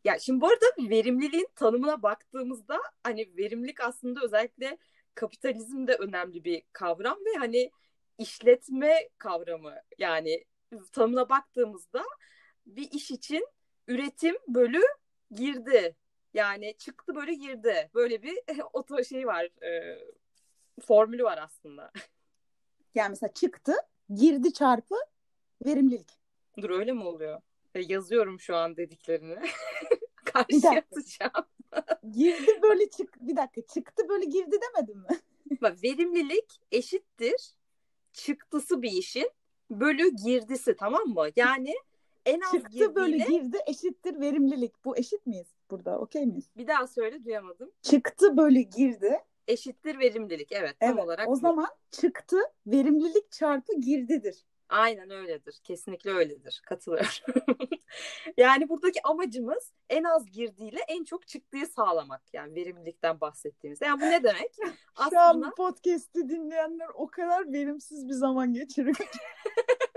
Ya 0.03 0.19
şimdi 0.19 0.41
bu 0.41 0.47
arada 0.47 0.65
verimliliğin 0.89 1.47
tanımına 1.55 2.03
baktığımızda 2.03 2.79
hani 3.03 3.37
verimlilik 3.37 3.81
aslında 3.81 4.19
özellikle 4.23 4.77
kapitalizmde 5.15 5.95
önemli 5.95 6.43
bir 6.43 6.63
kavram 6.73 7.17
ve 7.25 7.37
hani 7.37 7.71
işletme 8.17 9.09
kavramı 9.17 9.75
yani 9.97 10.45
tanımına 10.91 11.29
baktığımızda 11.29 12.03
bir 12.65 12.91
iş 12.91 13.11
için 13.11 13.47
üretim 13.87 14.35
bölü 14.47 14.81
girdi 15.31 15.95
yani 16.33 16.77
çıktı 16.77 17.15
böyle 17.15 17.33
girdi 17.33 17.89
böyle 17.93 18.23
bir 18.23 18.39
oto 18.73 19.03
şey 19.03 19.27
var 19.27 19.45
e, 19.63 19.99
formülü 20.81 21.23
var 21.23 21.39
aslında. 21.43 21.91
Yani 22.95 23.09
mesela 23.09 23.33
çıktı, 23.33 23.73
girdi 24.15 24.53
çarpı 24.53 24.95
verimlilik. 25.65 26.11
Dur 26.61 26.69
öyle 26.69 26.93
mi 26.93 27.03
oluyor? 27.03 27.41
E, 27.75 27.81
yazıyorum 27.81 28.39
şu 28.39 28.55
an 28.55 28.77
dediklerini. 28.77 29.35
Karşı 30.15 30.69
atacağım. 30.69 31.45
girdi 32.11 32.61
böyle 32.61 32.89
çık 32.89 33.27
bir 33.27 33.35
dakika 33.35 33.73
çıktı 33.73 34.09
böyle 34.09 34.25
girdi 34.25 34.55
demedim 34.61 34.97
mi? 34.97 35.07
Bak 35.61 35.83
verimlilik 35.83 36.61
eşittir 36.71 37.55
çıktısı 38.13 38.81
bir 38.81 38.91
işin 38.91 39.31
bölü 39.71 40.15
girdisi 40.15 40.75
tamam 40.75 41.07
mı? 41.07 41.27
Yani 41.35 41.75
en 42.27 42.41
az 42.41 42.51
çıktı 42.51 42.69
girdiğiyle... 42.69 42.95
böyle 42.95 43.17
girdi 43.17 43.57
eşittir 43.67 44.19
verimlilik. 44.19 44.85
Bu 44.85 44.97
eşit 44.97 45.25
miyiz 45.25 45.47
burada? 45.71 45.99
Okey 45.99 46.25
miyiz? 46.25 46.49
Bir 46.57 46.67
daha 46.67 46.87
söyle 46.87 47.25
duyamadım. 47.25 47.71
Çıktı 47.81 48.37
böyle 48.37 48.61
girdi 48.61 49.19
eşittir 49.47 49.99
verimlilik. 49.99 50.51
Evet, 50.51 50.75
evet 50.81 50.95
tam 50.95 50.99
olarak. 50.99 51.27
O 51.27 51.31
bu. 51.31 51.35
zaman 51.35 51.67
çıktı 51.91 52.37
verimlilik 52.67 53.31
çarpı 53.31 53.73
girdidir. 53.79 54.45
Aynen 54.69 55.09
öyledir. 55.09 55.59
Kesinlikle 55.63 56.11
öyledir. 56.11 56.61
Katılıyorum. 56.65 57.09
yani 58.37 58.69
buradaki 58.69 59.01
amacımız 59.03 59.71
en 59.89 60.03
az 60.03 60.31
girdiğiyle 60.31 60.79
en 60.87 61.03
çok 61.03 61.27
çıktığı 61.27 61.65
sağlamak. 61.65 62.21
Yani 62.33 62.55
verimlilikten 62.55 63.21
bahsettiğimizde. 63.21 63.85
Yani 63.85 64.01
bu 64.01 64.05
ne 64.05 64.23
demek? 64.23 64.55
Şu 65.09 65.19
an 65.19 65.55
podcast'i 65.57 66.29
dinleyenler 66.29 66.87
o 66.93 67.07
kadar 67.07 67.53
verimsiz 67.53 68.07
bir 68.07 68.13
zaman 68.13 68.53
geçiriyor. 68.53 68.97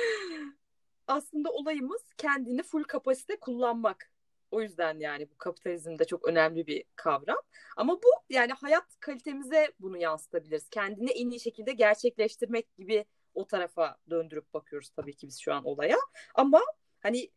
Aslında 1.06 1.50
olayımız 1.50 2.02
kendini 2.16 2.62
full 2.62 2.84
kapasite 2.84 3.40
kullanmak. 3.40 4.10
O 4.50 4.62
yüzden 4.62 4.98
yani 4.98 5.30
bu 5.30 5.38
kapitalizmde 5.38 6.04
çok 6.04 6.28
önemli 6.28 6.66
bir 6.66 6.84
kavram. 6.96 7.38
Ama 7.76 7.96
bu 8.02 8.08
yani 8.30 8.52
hayat 8.52 9.00
kalitemize 9.00 9.72
bunu 9.80 9.96
yansıtabiliriz. 9.96 10.68
Kendini 10.68 11.10
en 11.10 11.30
iyi 11.30 11.40
şekilde 11.40 11.72
gerçekleştirmek 11.72 12.76
gibi 12.76 13.04
o 13.34 13.46
tarafa 13.46 13.96
döndürüp 14.10 14.54
bakıyoruz 14.54 14.90
tabii 14.90 15.16
ki 15.16 15.26
biz 15.26 15.38
şu 15.38 15.54
an 15.54 15.64
olaya. 15.64 15.96
Ama 16.34 16.62
hani 17.00 17.30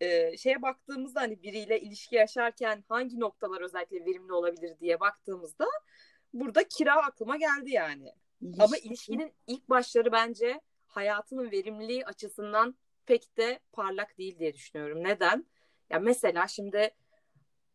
e, 0.00 0.36
şeye 0.36 0.62
baktığımızda 0.62 1.20
hani 1.20 1.42
biriyle 1.42 1.80
ilişki 1.80 2.16
yaşarken 2.16 2.84
hangi 2.88 3.20
noktalar 3.20 3.60
özellikle 3.60 4.04
verimli 4.04 4.32
olabilir 4.32 4.78
diye 4.80 5.00
baktığımızda 5.00 5.66
burada 6.32 6.68
kira 6.68 7.06
aklıma 7.06 7.36
geldi 7.36 7.70
yani. 7.70 8.14
İlişki. 8.40 8.62
Ama 8.62 8.76
ilişkinin 8.76 9.32
ilk 9.46 9.70
başları 9.70 10.12
bence 10.12 10.60
hayatının 10.90 11.50
verimliliği 11.50 12.06
açısından 12.06 12.74
pek 13.06 13.36
de 13.36 13.60
parlak 13.72 14.18
değil 14.18 14.38
diye 14.38 14.54
düşünüyorum. 14.54 15.04
Neden? 15.04 15.46
Ya 15.90 15.98
mesela 15.98 16.46
şimdi 16.46 16.90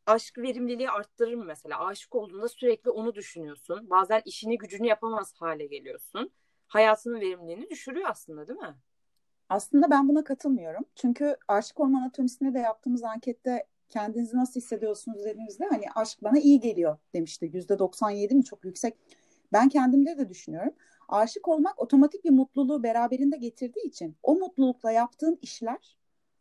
aşk 0.05 0.38
verimliliği 0.38 0.89
arttırır 0.89 1.34
mı 1.34 1.45
mesela? 1.45 1.86
Aşık 1.86 2.15
olduğunda 2.15 2.48
sürekli 2.48 2.89
onu 2.89 3.15
düşünüyorsun. 3.15 3.89
Bazen 3.89 4.22
işini 4.25 4.57
gücünü 4.57 4.88
yapamaz 4.88 5.34
hale 5.34 5.65
geliyorsun. 5.65 6.31
Hayatının 6.67 7.22
verimliliğini 7.22 7.69
düşürüyor 7.69 8.10
aslında 8.10 8.48
değil 8.48 8.60
mi? 8.60 8.75
Aslında 9.50 9.89
ben 9.89 10.10
buna 10.10 10.24
katılmıyorum. 10.24 10.86
Çünkü 10.95 11.38
aşık 11.48 11.79
olma 11.79 12.00
anatomisinde 12.00 12.53
de 12.53 12.60
yaptığımız 12.60 13.03
ankette 13.03 13.67
kendinizi 13.89 14.38
nasıl 14.38 14.60
hissediyorsunuz 14.60 15.25
dediğimizde 15.25 15.65
hani 15.65 15.86
aşk 15.95 16.24
bana 16.24 16.39
iyi 16.39 16.60
geliyor 16.60 16.98
demişti. 17.13 17.50
Yüzde 17.53 17.79
97 17.79 18.36
mi 18.36 18.43
çok 18.43 18.65
yüksek. 18.65 18.98
Ben 19.53 19.69
kendimde 19.69 20.17
de 20.17 20.29
düşünüyorum. 20.29 20.74
Aşık 21.09 21.47
olmak 21.47 21.81
otomatik 21.81 22.25
bir 22.25 22.29
mutluluğu 22.29 22.83
beraberinde 22.83 23.38
getirdiği 23.38 23.88
için 23.88 24.15
o 24.24 24.35
mutlulukla 24.35 24.91
yaptığın 24.91 25.39
işler 25.41 25.97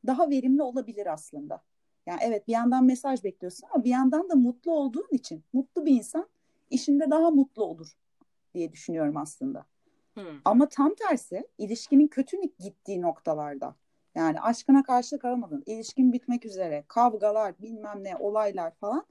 daha 0.07 0.31
verimli 0.31 0.63
olabilir 0.63 1.13
aslında. 1.13 1.63
Yani 2.07 2.21
evet 2.23 2.49
bir 2.49 2.53
yandan 2.53 2.85
mesaj 2.85 3.25
bekliyorsun 3.25 3.69
ama 3.73 3.85
bir 3.85 3.91
yandan 3.91 4.31
da 4.31 4.35
mutlu 4.35 4.73
olduğun 4.73 5.09
için 5.11 5.45
mutlu 5.53 5.87
bir 5.87 5.93
insan 5.93 6.29
işinde 6.71 7.11
daha 7.11 7.31
mutlu 7.31 7.65
olur 7.65 7.93
diye 8.55 8.73
düşünüyorum 8.73 9.17
aslında. 9.17 9.67
Hmm. 10.15 10.41
Ama 10.45 10.69
tam 10.69 10.95
tersi 10.95 11.49
ilişkinin 11.59 12.09
kötü 12.09 12.37
gittiği 12.59 13.03
noktalarda 13.03 13.75
yani 14.15 14.41
aşkına 14.41 14.83
karşılık 14.83 15.25
alamadın. 15.25 15.63
İlişkin 15.67 16.13
bitmek 16.13 16.45
üzere. 16.45 16.85
Kavgalar, 16.89 17.55
bilmem 17.63 18.05
ne, 18.05 18.17
olaylar 18.17 18.75
falan. 18.75 19.07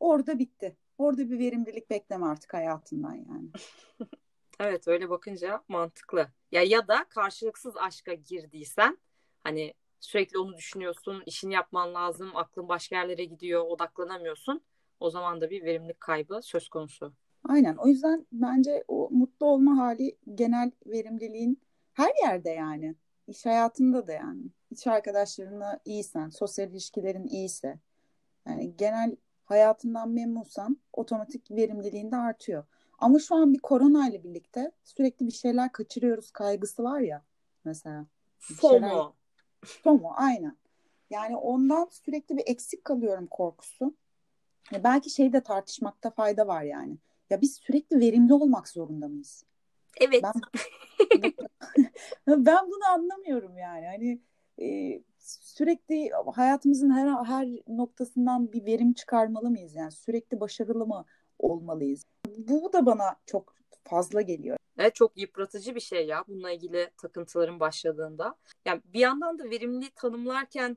Orada 0.00 0.38
bitti. 0.38 0.76
Orada 0.98 1.30
bir 1.30 1.38
verimlilik 1.38 1.90
bekleme 1.90 2.26
artık 2.26 2.54
hayatından 2.54 3.14
yani. 3.14 3.48
evet 4.60 4.88
öyle 4.88 5.10
bakınca 5.10 5.62
mantıklı. 5.68 6.28
Ya 6.52 6.62
ya 6.62 6.88
da 6.88 7.04
karşılıksız 7.08 7.76
aşka 7.76 8.14
girdiysen 8.14 8.98
hani 9.44 9.74
sürekli 10.00 10.38
onu 10.38 10.56
düşünüyorsun, 10.56 11.22
işini 11.26 11.54
yapman 11.54 11.94
lazım, 11.94 12.36
aklın 12.36 12.68
başka 12.68 12.96
yerlere 12.96 13.24
gidiyor, 13.24 13.64
odaklanamıyorsun. 13.66 14.60
O 15.00 15.10
zaman 15.10 15.40
da 15.40 15.50
bir 15.50 15.64
verimlilik 15.64 16.00
kaybı 16.00 16.40
söz 16.42 16.68
konusu. 16.68 17.12
Aynen. 17.48 17.76
O 17.76 17.86
yüzden 17.86 18.26
bence 18.32 18.84
o 18.88 19.08
mutlu 19.10 19.46
olma 19.46 19.76
hali 19.76 20.16
genel 20.34 20.70
verimliliğin 20.86 21.60
her 21.92 22.12
yerde 22.22 22.50
yani. 22.50 22.94
İş 23.26 23.46
hayatında 23.46 24.06
da 24.06 24.12
yani. 24.12 24.42
İş 24.70 24.86
arkadaşlarınla 24.86 25.80
iyisen, 25.84 26.28
sosyal 26.28 26.70
ilişkilerin 26.70 27.26
iyiyse, 27.26 27.78
yani 28.46 28.76
genel 28.76 29.16
hayatından 29.44 30.10
memnunsan 30.10 30.76
otomatik 30.92 31.50
verimliliğin 31.50 32.10
de 32.10 32.16
artıyor. 32.16 32.64
Ama 32.98 33.18
şu 33.18 33.34
an 33.34 33.52
bir 33.52 33.58
korona 33.58 34.08
ile 34.08 34.24
birlikte 34.24 34.72
sürekli 34.84 35.26
bir 35.26 35.32
şeyler 35.32 35.72
kaçırıyoruz 35.72 36.30
kaygısı 36.30 36.84
var 36.84 37.00
ya 37.00 37.24
mesela. 37.64 38.06
FOMO. 38.38 38.72
Şeyler... 38.72 39.06
FOMO 39.64 40.12
aynen. 40.14 40.56
Yani 41.10 41.36
ondan 41.36 41.88
sürekli 41.90 42.36
bir 42.36 42.42
eksik 42.46 42.84
kalıyorum 42.84 43.26
korkusu. 43.26 43.94
Ya 44.72 44.84
belki 44.84 45.10
şeyi 45.10 45.32
de 45.32 45.42
tartışmakta 45.42 46.10
fayda 46.10 46.46
var 46.46 46.62
yani. 46.62 46.98
Ya 47.30 47.40
biz 47.40 47.54
sürekli 47.54 48.00
verimli 48.00 48.34
olmak 48.34 48.68
zorunda 48.68 49.08
mıyız? 49.08 49.44
Evet. 50.00 50.22
Ben, 50.22 50.32
ben 52.46 52.66
bunu 52.66 52.88
anlamıyorum 52.94 53.58
yani. 53.58 53.86
Hani 53.86 54.20
e, 54.60 55.00
sürekli 55.18 56.10
hayatımızın 56.34 56.90
her 56.90 57.24
her 57.24 57.48
noktasından 57.68 58.52
bir 58.52 58.66
verim 58.66 58.92
çıkarmalı 58.92 59.50
mıyız? 59.50 59.74
Yani 59.74 59.92
sürekli 59.92 60.40
başarılı 60.40 60.86
mı 60.86 61.04
olmalıyız? 61.38 62.04
Bu 62.26 62.72
da 62.72 62.86
bana 62.86 63.16
çok 63.26 63.54
fazla 63.84 64.20
geliyor. 64.20 64.56
Evet 64.78 64.94
çok 64.94 65.18
yıpratıcı 65.18 65.74
bir 65.74 65.80
şey 65.80 66.06
ya 66.06 66.24
bununla 66.28 66.50
ilgili 66.50 66.90
takıntıların 66.96 67.60
başladığında. 67.60 68.34
Yani 68.64 68.82
bir 68.84 69.00
yandan 69.00 69.38
da 69.38 69.50
verimli 69.50 69.90
tanımlarken 69.90 70.76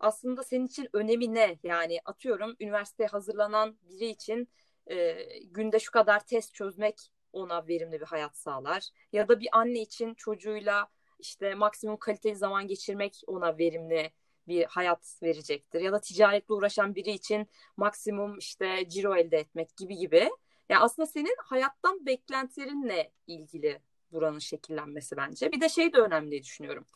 aslında 0.00 0.42
senin 0.42 0.66
için 0.66 0.88
önemi 0.92 1.34
ne? 1.34 1.58
Yani 1.62 2.00
atıyorum 2.04 2.56
üniversiteye 2.60 3.08
hazırlanan 3.08 3.76
biri 3.88 4.06
için 4.06 4.48
e, 4.86 5.16
günde 5.44 5.78
şu 5.78 5.90
kadar 5.90 6.26
test 6.26 6.54
çözmek 6.54 7.12
ona 7.32 7.68
verimli 7.68 8.00
bir 8.00 8.06
hayat 8.06 8.36
sağlar. 8.36 8.88
Ya 9.12 9.28
da 9.28 9.40
bir 9.40 9.48
anne 9.52 9.80
için 9.80 10.14
çocuğuyla 10.14 10.88
işte 11.18 11.54
maksimum 11.54 11.96
kaliteli 11.96 12.36
zaman 12.36 12.66
geçirmek 12.66 13.22
ona 13.26 13.58
verimli 13.58 14.10
bir 14.48 14.64
hayat 14.64 15.22
verecektir. 15.22 15.80
Ya 15.80 15.92
da 15.92 16.00
ticaretle 16.00 16.54
uğraşan 16.54 16.94
biri 16.94 17.10
için 17.10 17.48
maksimum 17.76 18.38
işte 18.38 18.88
ciro 18.88 19.16
elde 19.16 19.36
etmek 19.38 19.76
gibi 19.76 19.96
gibi. 19.96 20.30
Yani 20.68 20.80
aslında 20.80 21.06
senin 21.06 21.36
hayattan 21.38 22.06
beklentilerinle 22.06 23.12
ilgili 23.26 23.80
buranın 24.12 24.38
şekillenmesi 24.38 25.16
bence. 25.16 25.52
Bir 25.52 25.60
de 25.60 25.68
şey 25.68 25.92
de 25.92 25.98
önemli 25.98 26.42
düşünüyorum. 26.42 26.86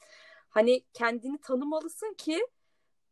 Hani 0.49 0.85
kendini 0.93 1.41
tanımalısın 1.41 2.15
ki 2.15 2.47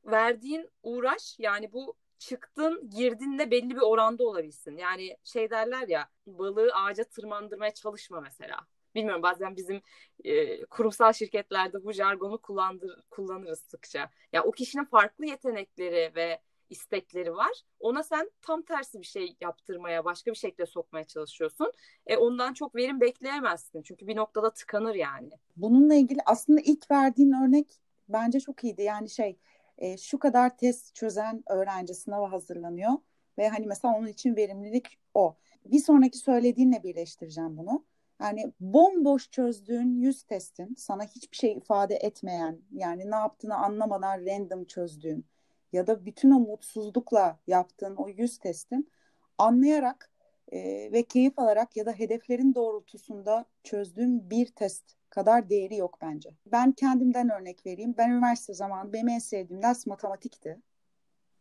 verdiğin 0.05 0.71
uğraş 0.83 1.37
yani 1.39 1.73
bu 1.73 1.97
çıktın 2.19 2.91
girdin 2.91 3.39
de 3.39 3.51
belli 3.51 3.71
bir 3.71 3.81
oranda 3.81 4.25
olabilsin. 4.25 4.77
Yani 4.77 5.17
şey 5.25 5.51
derler 5.51 5.89
ya 5.89 6.09
balığı 6.27 6.71
ağaca 6.75 7.05
tırmandırmaya 7.05 7.75
çalışma 7.75 8.21
mesela. 8.21 8.67
Bilmiyorum 8.95 9.23
bazen 9.23 9.57
bizim 9.57 9.81
e, 10.25 10.65
kurumsal 10.65 11.13
şirketlerde 11.13 11.85
bu 11.85 11.93
jargonu 11.93 12.39
kullandır, 12.39 13.03
kullanırız 13.11 13.61
sıkça. 13.61 14.11
Ya 14.33 14.45
o 14.45 14.51
kişinin 14.51 14.85
farklı 14.85 15.27
yetenekleri 15.27 16.15
ve 16.15 16.41
istekleri 16.71 17.35
var. 17.35 17.53
Ona 17.81 18.03
sen 18.03 18.31
tam 18.43 18.63
tersi 18.63 19.01
bir 19.01 19.07
şey 19.07 19.37
yaptırmaya, 19.41 20.05
başka 20.05 20.31
bir 20.31 20.37
şekilde 20.37 20.67
sokmaya 20.67 21.05
çalışıyorsun. 21.05 21.73
E 22.07 22.17
ondan 22.17 22.53
çok 22.53 22.75
verim 22.75 23.01
bekleyemezsin. 23.01 23.83
Çünkü 23.83 24.07
bir 24.07 24.17
noktada 24.17 24.51
tıkanır 24.51 24.95
yani. 24.95 25.31
Bununla 25.57 25.95
ilgili 25.95 26.21
aslında 26.27 26.61
ilk 26.61 26.91
verdiğin 26.91 27.33
örnek 27.33 27.67
bence 28.09 28.41
çok 28.41 28.65
iyiydi. 28.65 28.83
Yani 28.83 29.11
şey 29.11 29.37
e, 29.79 29.97
şu 29.97 30.19
kadar 30.19 30.57
test 30.57 30.95
çözen 30.95 31.43
öğrenci 31.51 31.95
sınava 31.95 32.33
hazırlanıyor 32.33 32.93
ve 33.39 33.49
hani 33.49 33.67
mesela 33.67 33.95
onun 33.95 34.07
için 34.07 34.37
verimlilik 34.37 34.99
o. 35.15 35.37
Bir 35.65 35.79
sonraki 35.79 36.19
söylediğinle 36.19 36.83
birleştireceğim 36.83 37.57
bunu. 37.57 37.85
Yani 38.21 38.53
bomboş 38.61 39.31
çözdüğün 39.31 40.01
yüz 40.01 40.23
testin 40.23 40.75
sana 40.79 41.05
hiçbir 41.05 41.37
şey 41.37 41.53
ifade 41.53 41.95
etmeyen 41.95 42.59
yani 42.73 43.11
ne 43.11 43.15
yaptığını 43.15 43.57
anlamadan 43.57 44.27
random 44.27 44.65
çözdüğün 44.65 45.27
ya 45.73 45.87
da 45.87 46.07
bütün 46.07 46.31
o 46.31 46.41
mutsuzlukla 46.41 47.39
yaptığın 47.47 47.97
o 47.97 48.09
yüz 48.09 48.39
testin 48.39 48.91
anlayarak 49.39 50.11
e, 50.53 50.59
ve 50.93 51.03
keyif 51.03 51.39
alarak 51.39 51.77
ya 51.77 51.87
da 51.87 51.93
hedeflerin 51.93 52.55
doğrultusunda 52.55 53.45
çözdüğün 53.65 54.31
bir 54.31 54.47
test 54.47 54.85
kadar 55.11 55.51
değeri 55.51 55.77
yok 55.77 55.99
bence. 56.03 56.31
Ben 56.47 56.73
kendimden 56.73 57.31
örnek 57.31 57.67
vereyim. 57.67 57.95
Ben 57.99 58.11
üniversite 58.11 58.55
zamanı 58.55 58.93
benim 58.93 59.09
en 59.09 59.19
sevdiğim 59.19 59.63
ders 59.63 59.87
matematikti. 59.87 60.61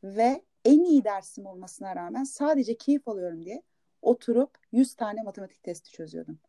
Ve 0.04 0.42
en 0.66 0.84
iyi 0.84 1.04
dersim 1.04 1.46
olmasına 1.46 1.96
rağmen 1.96 2.24
sadece 2.24 2.78
keyif 2.78 3.08
alıyorum 3.08 3.46
diye 3.46 3.64
oturup 4.02 4.58
100 4.72 4.96
tane 4.96 5.24
matematik 5.24 5.64
testi 5.64 5.92
çözüyordum. 5.92 6.40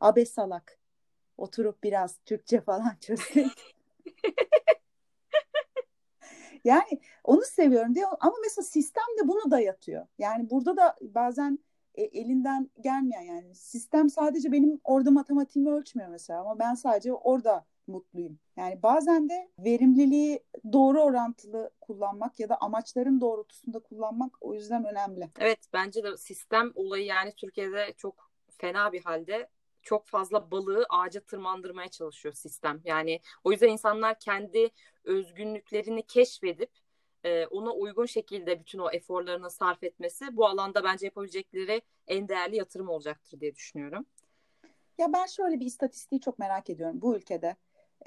Abe 0.00 0.26
salak. 0.26 0.78
Oturup 1.36 1.82
biraz 1.82 2.18
Türkçe 2.26 2.60
falan 2.60 2.96
çözmek. 3.00 3.76
yani 6.64 7.00
onu 7.24 7.42
seviyorum 7.42 7.94
diye 7.94 8.06
ama 8.06 8.34
mesela 8.42 8.64
sistem 8.64 9.04
de 9.22 9.28
bunu 9.28 9.50
dayatıyor. 9.50 10.06
Yani 10.18 10.50
burada 10.50 10.76
da 10.76 10.96
bazen 11.00 11.58
e, 11.94 12.02
elinden 12.02 12.70
gelmeyen 12.80 13.22
yani 13.22 13.54
sistem 13.54 14.10
sadece 14.10 14.52
benim 14.52 14.80
orada 14.84 15.10
matematiğimi 15.10 15.70
ölçmüyor 15.70 16.08
mesela 16.08 16.40
ama 16.40 16.58
ben 16.58 16.74
sadece 16.74 17.12
orada 17.12 17.66
mutluyum. 17.86 18.38
Yani 18.56 18.82
bazen 18.82 19.28
de 19.28 19.48
verimliliği 19.58 20.44
doğru 20.72 21.02
orantılı 21.02 21.70
kullanmak 21.80 22.40
ya 22.40 22.48
da 22.48 22.56
amaçların 22.60 23.20
doğrultusunda 23.20 23.78
kullanmak 23.78 24.36
o 24.40 24.54
yüzden 24.54 24.84
önemli. 24.84 25.30
Evet 25.38 25.58
bence 25.72 26.04
de 26.04 26.16
sistem 26.16 26.72
olayı 26.74 27.04
yani 27.04 27.32
Türkiye'de 27.36 27.92
çok 27.96 28.30
fena 28.58 28.92
bir 28.92 29.02
halde 29.02 29.48
çok 29.86 30.06
fazla 30.06 30.50
balığı 30.50 30.86
ağaca 30.88 31.20
tırmandırmaya 31.20 31.88
çalışıyor 31.88 32.34
sistem. 32.34 32.80
Yani 32.84 33.20
o 33.44 33.52
yüzden 33.52 33.68
insanlar 33.68 34.18
kendi 34.18 34.70
özgünlüklerini 35.04 36.02
keşfedip 36.02 36.70
e, 37.24 37.46
ona 37.46 37.72
uygun 37.72 38.06
şekilde 38.06 38.60
bütün 38.60 38.78
o 38.78 38.90
eforlarını 38.90 39.50
sarf 39.50 39.82
etmesi 39.82 40.36
bu 40.36 40.46
alanda 40.46 40.84
bence 40.84 41.06
yapabilecekleri 41.06 41.82
en 42.06 42.28
değerli 42.28 42.56
yatırım 42.56 42.88
olacaktır 42.88 43.40
diye 43.40 43.54
düşünüyorum. 43.54 44.06
Ya 44.98 45.12
ben 45.12 45.26
şöyle 45.26 45.60
bir 45.60 45.66
istatistiği 45.66 46.20
çok 46.20 46.38
merak 46.38 46.70
ediyorum 46.70 47.02
bu 47.02 47.16
ülkede. 47.16 47.56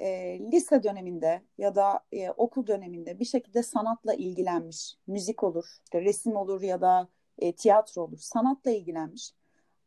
E, 0.00 0.38
lise 0.52 0.82
döneminde 0.82 1.42
ya 1.58 1.74
da 1.74 2.00
e, 2.12 2.30
okul 2.30 2.66
döneminde 2.66 3.18
bir 3.18 3.24
şekilde 3.24 3.62
sanatla 3.62 4.14
ilgilenmiş, 4.14 4.96
müzik 5.06 5.42
olur, 5.42 5.78
işte 5.84 6.00
resim 6.00 6.36
olur 6.36 6.62
ya 6.62 6.80
da 6.80 7.08
e, 7.38 7.52
tiyatro 7.52 8.02
olur, 8.02 8.18
sanatla 8.18 8.70
ilgilenmiş. 8.70 9.32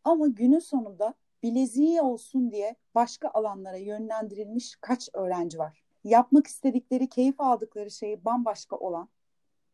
Ama 0.04 0.28
günün 0.28 0.60
sonunda 0.60 1.14
bileziği 1.44 2.02
olsun 2.02 2.52
diye 2.52 2.76
başka 2.96 3.30
alanlara 3.30 3.78
yönlendirilmiş 3.78 4.76
kaç 4.82 5.10
öğrenci 5.14 5.60
var? 5.60 5.84
Yapmak 6.04 6.48
istedikleri, 6.48 7.10
keyif 7.10 7.42
aldıkları 7.42 7.92
şeyi 7.92 8.26
bambaşka 8.26 8.76
olan 8.76 9.10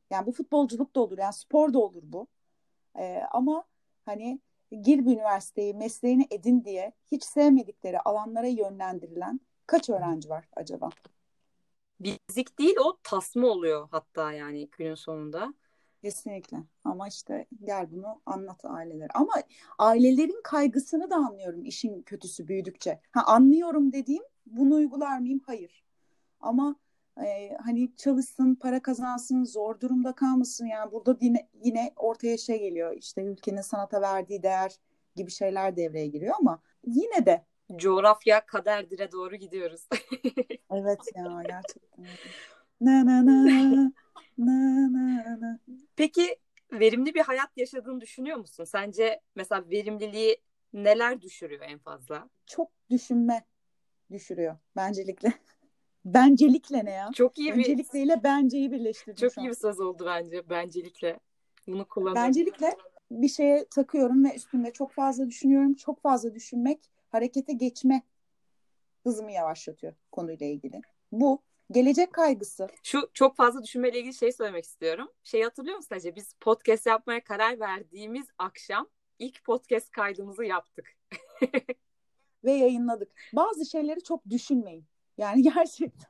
yani 0.09 0.25
bu 0.25 0.31
futbolculuk 0.31 0.95
da 0.95 0.99
olur, 0.99 1.17
yani 1.17 1.33
spor 1.33 1.73
da 1.73 1.79
olur 1.79 2.03
bu. 2.03 2.27
Ee, 2.99 3.21
ama 3.31 3.63
hani 4.05 4.39
gir 4.81 5.05
bir 5.05 5.11
üniversiteyi, 5.11 5.73
mesleğini 5.73 6.27
edin 6.31 6.63
diye 6.63 6.93
hiç 7.11 7.23
sevmedikleri 7.23 7.99
alanlara 7.99 8.47
yönlendirilen 8.47 9.39
kaç 9.67 9.89
öğrenci 9.89 10.29
var 10.29 10.49
acaba? 10.55 10.89
Bizik 11.99 12.59
değil 12.59 12.75
o 12.85 12.97
tasma 13.03 13.47
oluyor 13.47 13.87
hatta 13.91 14.33
yani 14.33 14.69
günün 14.71 14.95
sonunda. 14.95 15.53
Kesinlikle. 16.01 16.57
Ama 16.83 17.07
işte 17.07 17.45
gel 17.63 17.91
bunu 17.91 18.21
anlat 18.25 18.65
ailelere. 18.65 19.09
Ama 19.13 19.33
ailelerin 19.77 20.41
kaygısını 20.43 21.09
da 21.09 21.15
anlıyorum 21.15 21.65
işin 21.65 22.01
kötüsü 22.01 22.47
büyüdükçe. 22.47 22.99
Ha 23.11 23.23
anlıyorum 23.25 23.93
dediğim 23.93 24.23
bunu 24.45 24.75
uygular 24.75 25.19
mıyım? 25.19 25.41
Hayır. 25.45 25.83
Ama 26.39 26.75
e, 27.25 27.57
hani 27.65 27.95
çalışsın, 27.95 28.55
para 28.55 28.81
kazansın, 28.81 29.43
zor 29.43 29.79
durumda 29.79 30.15
kalmasın. 30.15 30.65
Yani 30.65 30.91
burada 30.91 31.17
yine, 31.21 31.49
yine 31.63 31.93
ortaya 31.95 32.37
şey 32.37 32.59
geliyor. 32.59 32.97
İşte 32.97 33.23
ülkenin 33.23 33.61
sanata 33.61 34.01
verdiği 34.01 34.43
değer 34.43 34.75
gibi 35.15 35.31
şeyler 35.31 35.75
devreye 35.75 36.07
giriyor 36.07 36.35
ama 36.39 36.61
yine 36.85 37.25
de 37.25 37.45
coğrafya 37.75 38.45
kaderdire 38.45 39.11
doğru 39.11 39.35
gidiyoruz. 39.35 39.87
evet 40.71 40.99
ya 41.15 41.43
gerçekten. 41.47 42.05
Na 42.81 43.05
na 43.05 43.25
na. 43.25 43.91
Peki 45.99 46.35
verimli 46.71 47.13
bir 47.15 47.21
hayat 47.21 47.57
yaşadığını 47.57 48.01
düşünüyor 48.01 48.37
musun? 48.37 48.63
Sence 48.63 49.21
mesela 49.35 49.69
verimliliği 49.69 50.37
neler 50.73 51.21
düşürüyor 51.21 51.61
en 51.61 51.79
fazla? 51.79 52.29
Çok 52.45 52.71
düşünme 52.89 53.45
düşürüyor 54.11 54.57
bencelikle. 54.75 55.33
bencelikle 56.05 56.85
ne 56.85 56.91
ya? 56.91 57.09
Çok 57.15 57.39
iyi 57.39 57.53
bir 57.53 57.59
Öncelikle 57.59 58.01
ile 58.01 58.23
benceyi 58.23 58.71
birleştirdim 58.71 59.27
çok 59.27 59.37
an. 59.37 59.43
iyi 59.43 59.49
bir 59.49 59.55
söz 59.55 59.79
oldu 59.79 60.03
bence 60.05 60.49
bencelikle. 60.49 61.19
Bunu 61.67 61.87
kullanıyorum. 61.87 62.27
Bencelikle 62.27 62.77
bir 63.11 63.29
şeye 63.29 63.65
takıyorum 63.65 64.25
ve 64.25 64.35
üstünde 64.35 64.71
çok 64.71 64.91
fazla 64.91 65.27
düşünüyorum. 65.27 65.73
Çok 65.73 66.01
fazla 66.01 66.35
düşünmek 66.35 66.79
harekete 67.09 67.53
geçme 67.53 68.03
hızımı 69.03 69.31
yavaşlatıyor 69.31 69.93
konuyla 70.11 70.45
ilgili. 70.45 70.81
Bu 71.11 71.41
gelecek 71.71 72.13
kaygısı. 72.13 72.67
Şu 72.83 73.09
çok 73.13 73.35
fazla 73.35 73.63
düşünmeyle 73.63 73.99
ilgili 73.99 74.13
şey 74.13 74.31
söylemek 74.31 74.63
istiyorum. 74.63 75.07
Şey 75.23 75.43
hatırlıyor 75.43 75.77
musun 75.77 75.95
Ece? 75.95 76.15
Biz 76.15 76.33
podcast 76.33 76.85
yapmaya 76.85 77.23
karar 77.23 77.59
verdiğimiz 77.59 78.27
akşam 78.37 78.87
ilk 79.19 79.43
podcast 79.43 79.91
kaydımızı 79.91 80.45
yaptık. 80.45 80.85
ve 82.43 82.51
yayınladık. 82.51 83.11
Bazı 83.33 83.65
şeyleri 83.65 84.03
çok 84.03 84.29
düşünmeyin. 84.29 84.85
Yani 85.17 85.41
gerçekten 85.55 86.09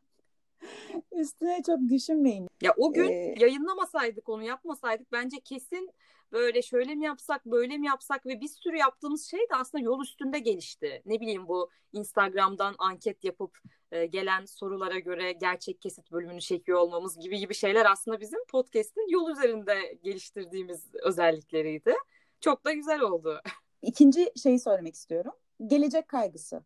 üstüne 1.11 1.61
çok 1.65 1.79
düşünmeyin. 1.89 2.47
Ya 2.61 2.73
o 2.77 2.93
gün 2.93 3.09
Ee, 3.09 3.35
yayınlamasaydık 3.39 4.29
onu 4.29 4.43
yapmasaydık 4.43 5.11
bence 5.11 5.39
kesin 5.39 5.91
böyle 6.31 6.61
şöyle 6.61 6.95
mi 6.95 7.05
yapsak 7.05 7.45
böyle 7.45 7.77
mi 7.77 7.87
yapsak 7.87 8.25
ve 8.25 8.41
bir 8.41 8.47
sürü 8.47 8.77
yaptığımız 8.77 9.25
şey 9.25 9.39
de 9.39 9.55
aslında 9.55 9.83
yol 9.83 10.01
üstünde 10.03 10.39
gelişti. 10.39 11.01
Ne 11.05 11.19
bileyim 11.19 11.47
bu 11.47 11.69
Instagram'dan 11.93 12.75
anket 12.77 13.23
yapıp 13.23 13.57
e, 13.91 14.05
gelen 14.05 14.45
sorulara 14.45 14.99
göre 14.99 15.31
gerçek 15.31 15.81
kesit 15.81 16.11
bölümünü 16.11 16.41
çekiyor 16.41 16.79
olmamız 16.79 17.19
gibi 17.19 17.39
gibi 17.39 17.53
şeyler 17.53 17.85
aslında 17.91 18.19
bizim 18.19 18.45
podcast'in 18.45 19.09
yol 19.09 19.31
üzerinde 19.31 19.99
geliştirdiğimiz 20.03 20.95
özellikleriydi. 21.03 21.93
Çok 22.41 22.65
da 22.65 22.71
güzel 22.73 23.01
oldu. 23.01 23.41
İkinci 23.81 24.31
şeyi 24.43 24.59
söylemek 24.59 24.95
istiyorum. 24.95 25.33
Gelecek 25.67 26.07
kaygısı. 26.07 26.63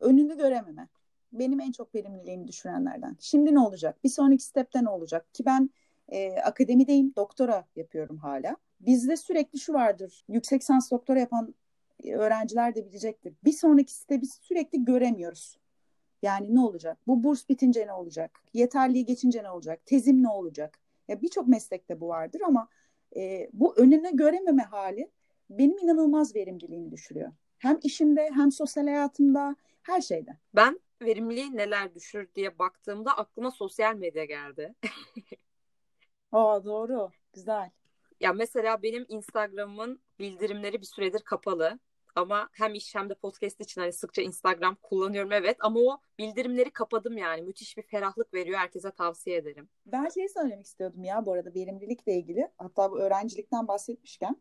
Önünü 0.00 0.36
görememe. 0.36 0.88
Benim 1.38 1.60
en 1.60 1.72
çok 1.72 1.94
verimliliğimi 1.94 2.48
düşürenlerden. 2.48 3.16
Şimdi 3.20 3.54
ne 3.54 3.60
olacak? 3.60 4.04
Bir 4.04 4.08
sonraki 4.08 4.44
stepte 4.44 4.84
ne 4.84 4.88
olacak? 4.88 5.34
Ki 5.34 5.46
ben 5.46 5.70
e, 6.08 6.36
akademideyim, 6.36 7.12
doktora 7.16 7.64
yapıyorum 7.76 8.18
hala. 8.18 8.56
Bizde 8.80 9.16
sürekli 9.16 9.58
şu 9.58 9.72
vardır. 9.72 10.24
Yüksek 10.28 10.60
lisans 10.60 10.90
doktora 10.90 11.18
yapan 11.18 11.54
öğrenciler 12.04 12.74
de 12.74 12.86
bilecektir. 12.86 13.34
Bir 13.44 13.52
sonraki 13.52 13.92
step'i 13.94 14.22
biz 14.22 14.38
sürekli 14.42 14.84
göremiyoruz. 14.84 15.58
Yani 16.22 16.54
ne 16.54 16.60
olacak? 16.60 16.98
Bu 17.06 17.24
burs 17.24 17.48
bitince 17.48 17.86
ne 17.86 17.92
olacak? 17.92 18.40
Yeterliği 18.54 19.04
geçince 19.04 19.42
ne 19.42 19.50
olacak? 19.50 19.86
Tezim 19.86 20.22
ne 20.22 20.28
olacak? 20.28 20.78
Ya 21.08 21.22
birçok 21.22 21.48
meslekte 21.48 22.00
bu 22.00 22.08
vardır 22.08 22.40
ama 22.46 22.68
e, 23.16 23.50
bu 23.52 23.76
önüne 23.76 24.10
görememe 24.10 24.62
hali 24.62 25.10
benim 25.50 25.78
inanılmaz 25.78 26.34
verimliliğimi 26.34 26.90
düşürüyor. 26.90 27.32
Hem 27.58 27.78
işimde 27.82 28.30
hem 28.34 28.52
sosyal 28.52 28.84
hayatımda 28.84 29.56
her 29.82 30.00
şeyde. 30.00 30.30
Ben 30.54 30.80
verimliliği 31.02 31.56
neler 31.56 31.94
düşürür 31.94 32.28
diye 32.34 32.58
baktığımda 32.58 33.16
aklıma 33.16 33.50
sosyal 33.50 33.94
medya 33.94 34.24
geldi. 34.24 34.74
Aa 36.32 36.64
doğru. 36.64 37.10
Güzel. 37.32 37.70
Ya 38.20 38.32
mesela 38.32 38.82
benim 38.82 39.06
Instagram'ın 39.08 40.00
bildirimleri 40.18 40.80
bir 40.80 40.86
süredir 40.86 41.20
kapalı. 41.20 41.78
Ama 42.14 42.48
hem 42.52 42.74
iş 42.74 42.94
hem 42.94 43.10
de 43.10 43.14
podcast 43.14 43.60
için 43.60 43.80
hani 43.80 43.92
sıkça 43.92 44.22
Instagram 44.22 44.76
kullanıyorum 44.82 45.32
evet. 45.32 45.56
Ama 45.60 45.80
o 45.80 46.00
bildirimleri 46.18 46.70
kapadım 46.70 47.16
yani. 47.16 47.42
Müthiş 47.42 47.76
bir 47.76 47.82
ferahlık 47.82 48.34
veriyor. 48.34 48.58
Herkese 48.58 48.90
tavsiye 48.90 49.36
ederim. 49.36 49.68
Ben 49.86 50.08
şey 50.08 50.28
söylemek 50.28 50.66
istiyordum 50.66 51.04
ya 51.04 51.26
bu 51.26 51.32
arada 51.32 51.54
verimlilikle 51.54 52.12
ilgili. 52.12 52.48
Hatta 52.58 52.90
bu 52.90 52.98
öğrencilikten 53.00 53.68
bahsetmişken. 53.68 54.36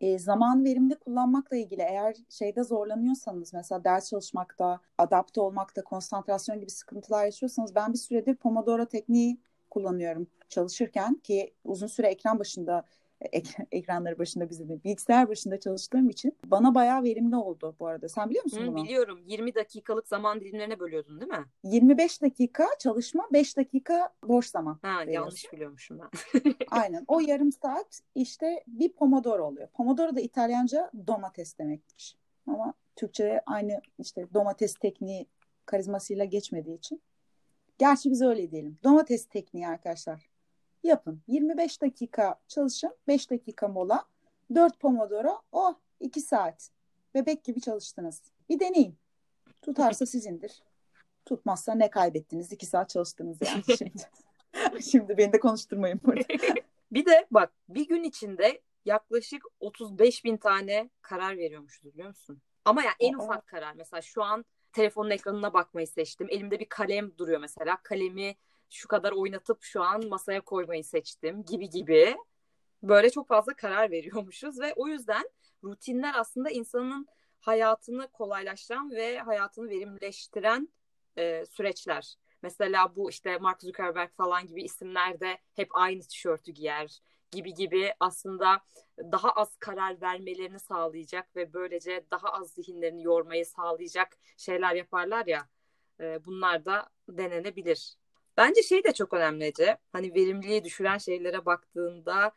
E, 0.00 0.18
zaman 0.18 0.64
verimli 0.64 0.94
kullanmakla 0.94 1.56
ilgili 1.56 1.82
eğer 1.82 2.16
şeyde 2.28 2.62
zorlanıyorsanız 2.64 3.54
mesela 3.54 3.84
ders 3.84 4.10
çalışmakta, 4.10 4.80
adapte 4.98 5.40
olmakta, 5.40 5.84
konsantrasyon 5.84 6.60
gibi 6.60 6.70
sıkıntılar 6.70 7.24
yaşıyorsanız 7.24 7.74
ben 7.74 7.92
bir 7.92 7.98
süredir 7.98 8.36
Pomodoro 8.36 8.86
tekniği 8.86 9.38
kullanıyorum 9.70 10.26
çalışırken 10.48 11.14
ki 11.14 11.54
uzun 11.64 11.86
süre 11.86 12.06
ekran 12.06 12.38
başında 12.38 12.84
ek- 13.20 13.66
ekranları 13.72 14.18
başında 14.18 14.50
bizim 14.50 14.68
bilgisayar 14.84 15.28
başında 15.28 15.60
çalıştığım 15.60 16.08
için 16.10 16.36
bana 16.46 16.74
bayağı 16.74 17.02
verimli 17.02 17.36
oldu 17.36 17.76
bu 17.80 17.86
arada. 17.86 18.08
Sen 18.08 18.30
biliyor 18.30 18.44
musun 18.44 18.62
Hı, 18.62 18.66
bunu? 18.66 18.84
biliyorum. 18.84 19.20
20 19.26 19.54
dakikalık 19.54 20.08
zaman 20.08 20.40
dilimlerine 20.40 20.80
bölüyordun 20.80 21.20
değil 21.20 21.30
mi? 21.32 21.44
25 21.64 22.22
dakika 22.22 22.66
çalışma, 22.78 23.28
5 23.32 23.56
dakika 23.56 24.08
boş 24.24 24.46
zaman. 24.46 24.78
Ha, 24.82 24.88
veriyorsun. 24.98 25.12
yanlış 25.12 25.52
biliyormuşum 25.52 25.98
ben. 25.98 26.08
Aynen. 26.70 27.04
O 27.08 27.20
yarım 27.20 27.52
saat 27.52 28.00
işte 28.14 28.64
bir 28.66 28.92
pomodoro 28.92 29.44
oluyor. 29.46 29.68
Pomodoro 29.68 30.16
da 30.16 30.20
İtalyanca 30.20 30.90
domates 31.06 31.58
demekmiş. 31.58 32.16
Ama 32.46 32.74
Türkçe'ye 32.96 33.42
aynı 33.46 33.80
işte 33.98 34.26
domates 34.34 34.74
tekniği 34.74 35.26
karizmasıyla 35.66 36.24
geçmediği 36.24 36.78
için. 36.78 37.02
Gerçi 37.78 38.10
biz 38.10 38.22
öyle 38.22 38.50
diyelim. 38.50 38.78
Domates 38.84 39.26
tekniği 39.26 39.68
arkadaşlar. 39.68 40.28
Yapın. 40.82 41.22
25 41.26 41.82
dakika 41.82 42.40
çalışın. 42.48 42.96
5 43.08 43.30
dakika 43.30 43.68
mola. 43.68 44.04
4 44.54 44.80
pomodoro. 44.80 45.42
Oh 45.52 45.74
2 46.00 46.20
saat. 46.20 46.70
Bebek 47.14 47.44
gibi 47.44 47.60
çalıştınız. 47.60 48.22
Bir 48.48 48.60
deneyin. 48.60 48.96
Tutarsa 49.62 50.06
sizindir. 50.06 50.62
Tutmazsa 51.24 51.74
ne 51.74 51.90
kaybettiniz? 51.90 52.52
2 52.52 52.66
saat 52.66 52.88
çalıştınız 52.90 53.38
yani 53.40 53.62
şimdi. 53.78 54.02
şimdi 54.82 55.18
beni 55.18 55.32
de 55.32 55.40
konuşturmayın 55.40 56.00
burada. 56.04 56.24
Bir 56.92 57.06
de 57.06 57.26
bak 57.30 57.52
bir 57.68 57.88
gün 57.88 58.02
içinde 58.02 58.60
yaklaşık 58.84 59.42
35 59.60 60.24
bin 60.24 60.36
tane 60.36 60.90
karar 61.02 61.36
veriyormuşuz 61.36 61.84
biliyor 61.84 62.08
musun? 62.08 62.42
Ama 62.64 62.82
yani 62.82 62.94
en 63.00 63.14
Aa. 63.14 63.24
ufak 63.24 63.46
karar. 63.46 63.74
Mesela 63.74 64.02
şu 64.02 64.22
an 64.22 64.44
telefonun 64.72 65.10
ekranına 65.10 65.52
bakmayı 65.52 65.86
seçtim. 65.86 66.26
Elimde 66.30 66.60
bir 66.60 66.68
kalem 66.68 67.18
duruyor 67.18 67.40
mesela. 67.40 67.78
Kalemi 67.82 68.36
şu 68.70 68.88
kadar 68.88 69.12
oynatıp 69.12 69.62
şu 69.62 69.82
an 69.82 70.08
masaya 70.08 70.40
koymayı 70.40 70.84
seçtim 70.84 71.44
gibi 71.44 71.70
gibi. 71.70 72.16
Böyle 72.82 73.10
çok 73.10 73.28
fazla 73.28 73.54
karar 73.54 73.90
veriyormuşuz 73.90 74.60
ve 74.60 74.74
o 74.76 74.88
yüzden 74.88 75.30
rutinler 75.64 76.12
aslında 76.16 76.50
insanın 76.50 77.06
hayatını 77.40 78.08
kolaylaştıran 78.08 78.90
ve 78.90 79.18
hayatını 79.18 79.70
verimleştiren 79.70 80.68
e, 81.18 81.46
süreçler. 81.46 82.14
Mesela 82.42 82.96
bu 82.96 83.10
işte 83.10 83.38
Mark 83.38 83.62
Zuckerberg 83.62 84.10
falan 84.16 84.46
gibi 84.46 84.62
isimler 84.62 85.20
de 85.20 85.38
hep 85.54 85.68
aynı 85.76 86.02
tişörtü 86.02 86.52
giyer 86.52 87.00
gibi 87.30 87.54
gibi 87.54 87.94
aslında 88.00 88.60
daha 88.98 89.30
az 89.30 89.56
karar 89.56 90.00
vermelerini 90.00 90.60
sağlayacak 90.60 91.36
ve 91.36 91.52
böylece 91.52 92.04
daha 92.10 92.28
az 92.32 92.50
zihinlerini 92.50 93.02
yormayı 93.02 93.46
sağlayacak 93.46 94.18
şeyler 94.36 94.74
yaparlar 94.74 95.26
ya 95.26 95.48
e, 96.00 96.24
bunlar 96.24 96.64
da 96.64 96.88
denenebilir. 97.08 97.96
Bence 98.38 98.62
şey 98.62 98.84
de 98.84 98.92
çok 98.92 99.12
önemli 99.12 99.44
Ece. 99.44 99.76
Hani 99.92 100.14
verimliliği 100.14 100.64
düşüren 100.64 100.98
şeylere 100.98 101.46
baktığında 101.46 102.32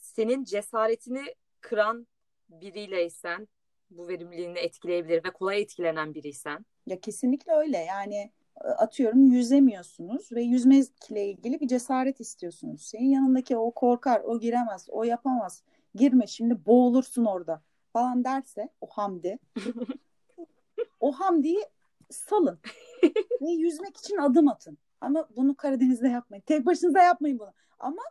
senin 0.00 0.44
cesaretini 0.44 1.22
kıran 1.60 2.06
biriyleysen 2.48 3.48
bu 3.90 4.08
verimliliğini 4.08 4.58
etkileyebilir 4.58 5.24
ve 5.24 5.30
kolay 5.30 5.60
etkilenen 5.60 6.14
biriysen. 6.14 6.66
Ya 6.86 7.00
kesinlikle 7.00 7.52
öyle. 7.52 7.78
Yani 7.78 8.32
e, 8.64 8.68
atıyorum 8.68 9.26
yüzemiyorsunuz 9.26 10.32
ve 10.32 10.42
yüzmekle 10.42 11.26
ilgili 11.26 11.60
bir 11.60 11.68
cesaret 11.68 12.20
istiyorsunuz. 12.20 12.82
Senin 12.82 13.10
yanındaki 13.10 13.56
o 13.56 13.70
korkar, 13.70 14.20
o 14.20 14.40
giremez, 14.40 14.86
o 14.90 15.04
yapamaz. 15.04 15.62
Girme 15.94 16.26
şimdi 16.26 16.66
boğulursun 16.66 17.24
orada 17.24 17.62
falan 17.92 18.24
derse 18.24 18.68
o 18.80 18.86
Hamdi. 18.86 19.38
o 21.00 21.12
Hamdi'yi 21.12 21.64
salın 22.10 22.58
ve 23.42 23.50
yüzmek 23.50 23.96
için 23.96 24.16
adım 24.16 24.48
atın. 24.48 24.78
Ama 25.00 25.28
bunu 25.36 25.56
Karadeniz'de 25.56 26.08
yapmayın. 26.08 26.42
Tek 26.46 26.66
başınıza 26.66 27.02
yapmayın 27.02 27.38
bunu. 27.38 27.52
Ama 27.78 28.02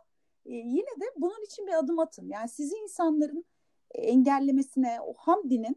e, 0.46 0.52
yine 0.52 1.00
de 1.00 1.04
bunun 1.16 1.44
için 1.44 1.66
bir 1.66 1.72
adım 1.72 1.98
atın. 1.98 2.28
Yani 2.28 2.48
sizi 2.48 2.76
insanların 2.76 3.44
engellemesine, 3.94 4.98
o 5.00 5.14
Hamdi'nin 5.14 5.76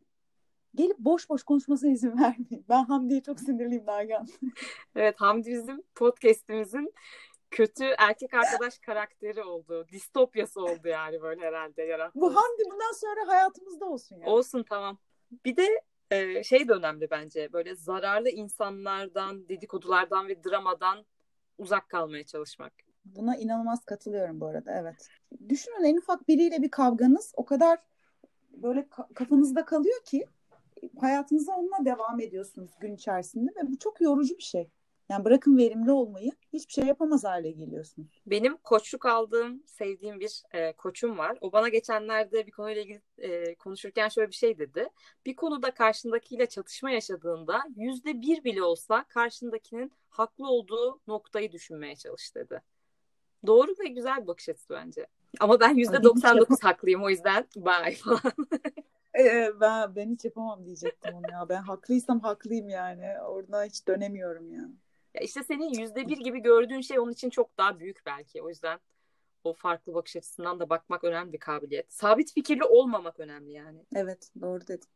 gelip 0.75 0.99
boş 0.99 1.29
boş 1.29 1.43
konuşmasına 1.43 1.91
izin 1.91 2.17
vermeyin. 2.21 2.65
Ben 2.69 2.83
Hamdi'ye 2.83 3.21
çok 3.21 3.39
sinirliyim 3.39 3.85
Nagihan. 3.85 4.27
Evet 4.95 5.21
Hamdi 5.21 5.51
bizim 5.51 5.83
podcast'imizin 5.95 6.93
kötü 7.51 7.85
erkek 7.97 8.33
arkadaş 8.33 8.79
karakteri 8.79 9.43
oldu. 9.43 9.87
Distopyası 9.91 10.61
oldu 10.61 10.87
yani 10.87 11.21
böyle 11.21 11.41
herhalde 11.41 11.83
yarattığımız. 11.83 12.29
Bu 12.29 12.35
Hamdi 12.35 12.63
bundan 12.71 12.91
sonra 12.91 13.27
hayatımızda 13.27 13.85
olsun 13.85 14.15
yani. 14.15 14.29
Olsun 14.29 14.63
tamam. 14.69 14.97
Bir 15.45 15.57
de 15.57 15.81
e, 16.11 16.43
şey 16.43 16.67
de 16.67 16.73
önemli 16.73 17.09
bence 17.11 17.53
böyle 17.53 17.75
zararlı 17.75 18.29
insanlardan, 18.29 19.49
dedikodulardan 19.49 20.27
ve 20.27 20.43
dramadan 20.43 21.05
uzak 21.57 21.89
kalmaya 21.89 22.23
çalışmak. 22.23 22.73
Buna 23.05 23.35
inanılmaz 23.35 23.85
katılıyorum 23.85 24.39
bu 24.39 24.47
arada 24.47 24.71
evet. 24.71 25.07
Düşünün 25.49 25.83
en 25.83 25.97
ufak 25.97 26.27
biriyle 26.27 26.61
bir 26.61 26.71
kavganız 26.71 27.33
o 27.35 27.45
kadar 27.45 27.79
böyle 28.51 28.79
ka- 28.79 29.13
kafanızda 29.13 29.65
kalıyor 29.65 30.03
ki 30.05 30.25
hayatınıza 30.99 31.51
onunla 31.51 31.85
devam 31.85 32.19
ediyorsunuz 32.19 32.71
gün 32.79 32.95
içerisinde 32.95 33.51
ve 33.51 33.67
bu 33.67 33.79
çok 33.79 34.01
yorucu 34.01 34.37
bir 34.37 34.43
şey. 34.43 34.69
Yani 35.09 35.25
bırakın 35.25 35.57
verimli 35.57 35.91
olmayı 35.91 36.31
hiçbir 36.53 36.73
şey 36.73 36.83
yapamaz 36.83 37.23
hale 37.23 37.51
geliyorsunuz. 37.51 38.07
Benim 38.25 38.57
koçluk 38.57 39.05
aldığım, 39.05 39.63
sevdiğim 39.65 40.19
bir 40.19 40.43
e, 40.51 40.73
koçum 40.73 41.17
var. 41.17 41.37
O 41.41 41.51
bana 41.51 41.69
geçenlerde 41.69 42.47
bir 42.47 42.51
konuyla 42.51 42.81
ilgili 42.81 43.01
e, 43.17 43.55
konuşurken 43.55 44.09
şöyle 44.09 44.29
bir 44.29 44.35
şey 44.35 44.57
dedi. 44.57 44.89
Bir 45.25 45.35
konuda 45.35 45.71
karşındakiyle 45.71 46.45
çatışma 46.45 46.91
yaşadığında 46.91 47.63
yüzde 47.75 48.21
bir 48.21 48.43
bile 48.43 48.63
olsa 48.63 49.03
karşındakinin 49.03 49.91
haklı 50.09 50.47
olduğu 50.47 50.99
noktayı 51.07 51.51
düşünmeye 51.51 51.95
çalış 51.95 52.35
dedi. 52.35 52.61
Doğru 53.45 53.71
ve 53.79 53.87
güzel 53.87 54.21
bir 54.21 54.27
bakış 54.27 54.49
açısı 54.49 54.73
bence. 54.73 55.07
Ama 55.39 55.59
ben 55.59 55.75
yüzde 55.75 56.03
99 56.03 56.63
haklıyım 56.63 57.03
o 57.03 57.09
yüzden 57.09 57.47
bye 57.55 57.95
falan. 57.95 58.33
ee, 59.19 59.51
ben, 59.61 59.95
ben 59.95 60.11
hiç 60.11 60.25
yapamam 60.25 60.65
diyecektim 60.65 61.15
onu 61.15 61.31
ya. 61.31 61.49
Ben 61.49 61.61
haklıysam 61.61 62.19
haklıyım 62.19 62.69
yani. 62.69 63.21
Oradan 63.21 63.65
hiç 63.65 63.87
dönemiyorum 63.87 64.51
ya. 64.51 64.69
Ya 65.17 65.23
işte 65.23 65.43
senin 65.43 65.79
yüzde 65.79 66.07
bir 66.07 66.17
gibi 66.17 66.39
gördüğün 66.39 66.81
şey 66.81 66.99
onun 66.99 67.11
için 67.11 67.29
çok 67.29 67.57
daha 67.57 67.79
büyük 67.79 68.05
belki. 68.05 68.41
O 68.41 68.49
yüzden 68.49 68.79
o 69.43 69.53
farklı 69.53 69.93
bakış 69.93 70.15
açısından 70.15 70.59
da 70.59 70.69
bakmak 70.69 71.03
önemli 71.03 71.33
bir 71.33 71.37
kabiliyet. 71.37 71.93
Sabit 71.93 72.33
fikirli 72.33 72.63
olmamak 72.63 73.19
önemli 73.19 73.51
yani. 73.51 73.85
Evet 73.95 74.29
doğru 74.41 74.67
dedim. 74.67 74.89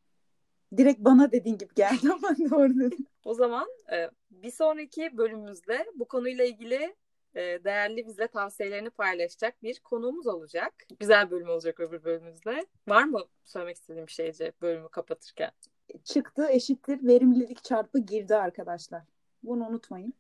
Direkt 0.78 1.00
bana 1.00 1.32
dediğin 1.32 1.58
gibi 1.58 1.74
geldi 1.76 2.14
ama 2.14 2.38
doğru 2.52 2.80
dedim. 2.80 3.06
O 3.26 3.34
zaman 3.34 3.68
e, 3.92 4.10
bir 4.32 4.52
sonraki 4.52 5.18
bölümümüzde 5.18 5.86
bu 5.96 6.06
konuyla 6.06 6.46
ilgili 6.46 6.96
e, 7.36 7.42
değerli 7.64 8.08
bize 8.08 8.28
tavsiyelerini 8.28 8.90
paylaşacak 8.90 9.64
bir 9.64 9.80
konuğumuz 9.80 10.28
olacak. 10.28 10.74
Güzel 11.00 11.32
bölüm 11.32 11.50
olacak 11.50 11.80
öbür 11.80 12.04
bölümümüzde. 12.04 12.66
Var 12.88 13.04
mı 13.04 13.20
söylemek 13.44 13.76
istediğim 13.76 14.08
bir 14.08 14.12
şeyce 14.12 14.52
bölümü 14.62 14.90
kapatırken? 14.90 15.52
Çıktı 16.04 16.48
eşittir 16.50 17.08
verimlilik 17.08 17.64
çarpı 17.64 18.00
girdi 18.00 18.36
arkadaşlar. 18.36 19.02
Bunu 19.44 19.68
unutmayın. 19.68 20.14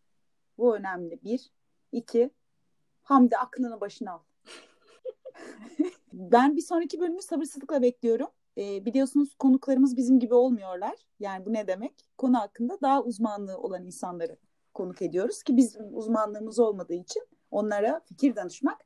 Bu 0.57 0.75
önemli. 0.75 1.19
Bir. 1.23 1.51
iki. 1.91 2.31
Hamdi 3.03 3.37
aklını 3.37 3.81
başına 3.81 4.11
al. 4.11 4.19
ben 6.13 6.55
bir 6.55 6.61
sonraki 6.61 6.99
bölümü 6.99 7.21
sabırsızlıkla 7.21 7.81
bekliyorum. 7.81 8.27
Ee, 8.57 8.85
biliyorsunuz 8.85 9.35
konuklarımız 9.35 9.97
bizim 9.97 10.19
gibi 10.19 10.33
olmuyorlar. 10.33 10.95
Yani 11.19 11.45
bu 11.45 11.53
ne 11.53 11.67
demek? 11.67 11.93
Konu 12.17 12.37
hakkında 12.37 12.77
daha 12.81 13.03
uzmanlığı 13.03 13.57
olan 13.57 13.85
insanları 13.85 14.37
konuk 14.73 15.01
ediyoruz 15.01 15.43
ki 15.43 15.57
biz 15.57 15.77
uzmanlığımız 15.91 16.59
olmadığı 16.59 16.93
için 16.93 17.23
onlara 17.51 17.99
fikir 17.99 18.35
danışmak 18.35 18.81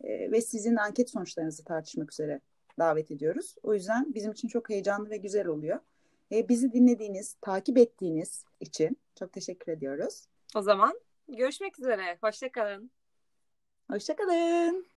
e, 0.00 0.30
ve 0.30 0.40
sizin 0.40 0.76
anket 0.76 1.10
sonuçlarınızı 1.10 1.64
tartışmak 1.64 2.12
üzere 2.12 2.40
davet 2.78 3.10
ediyoruz. 3.10 3.54
O 3.62 3.74
yüzden 3.74 4.14
bizim 4.14 4.32
için 4.32 4.48
çok 4.48 4.70
heyecanlı 4.70 5.10
ve 5.10 5.16
güzel 5.16 5.46
oluyor. 5.46 5.80
E, 6.32 6.48
bizi 6.48 6.72
dinlediğiniz, 6.72 7.36
takip 7.40 7.78
ettiğiniz 7.78 8.44
için 8.60 8.96
çok 9.18 9.32
teşekkür 9.32 9.72
ediyoruz. 9.72 10.24
O 10.56 10.62
zaman 10.62 11.00
görüşmek 11.28 11.78
üzere. 11.78 12.18
Hoşçakalın. 12.20 12.90
Hoşçakalın. 13.90 14.86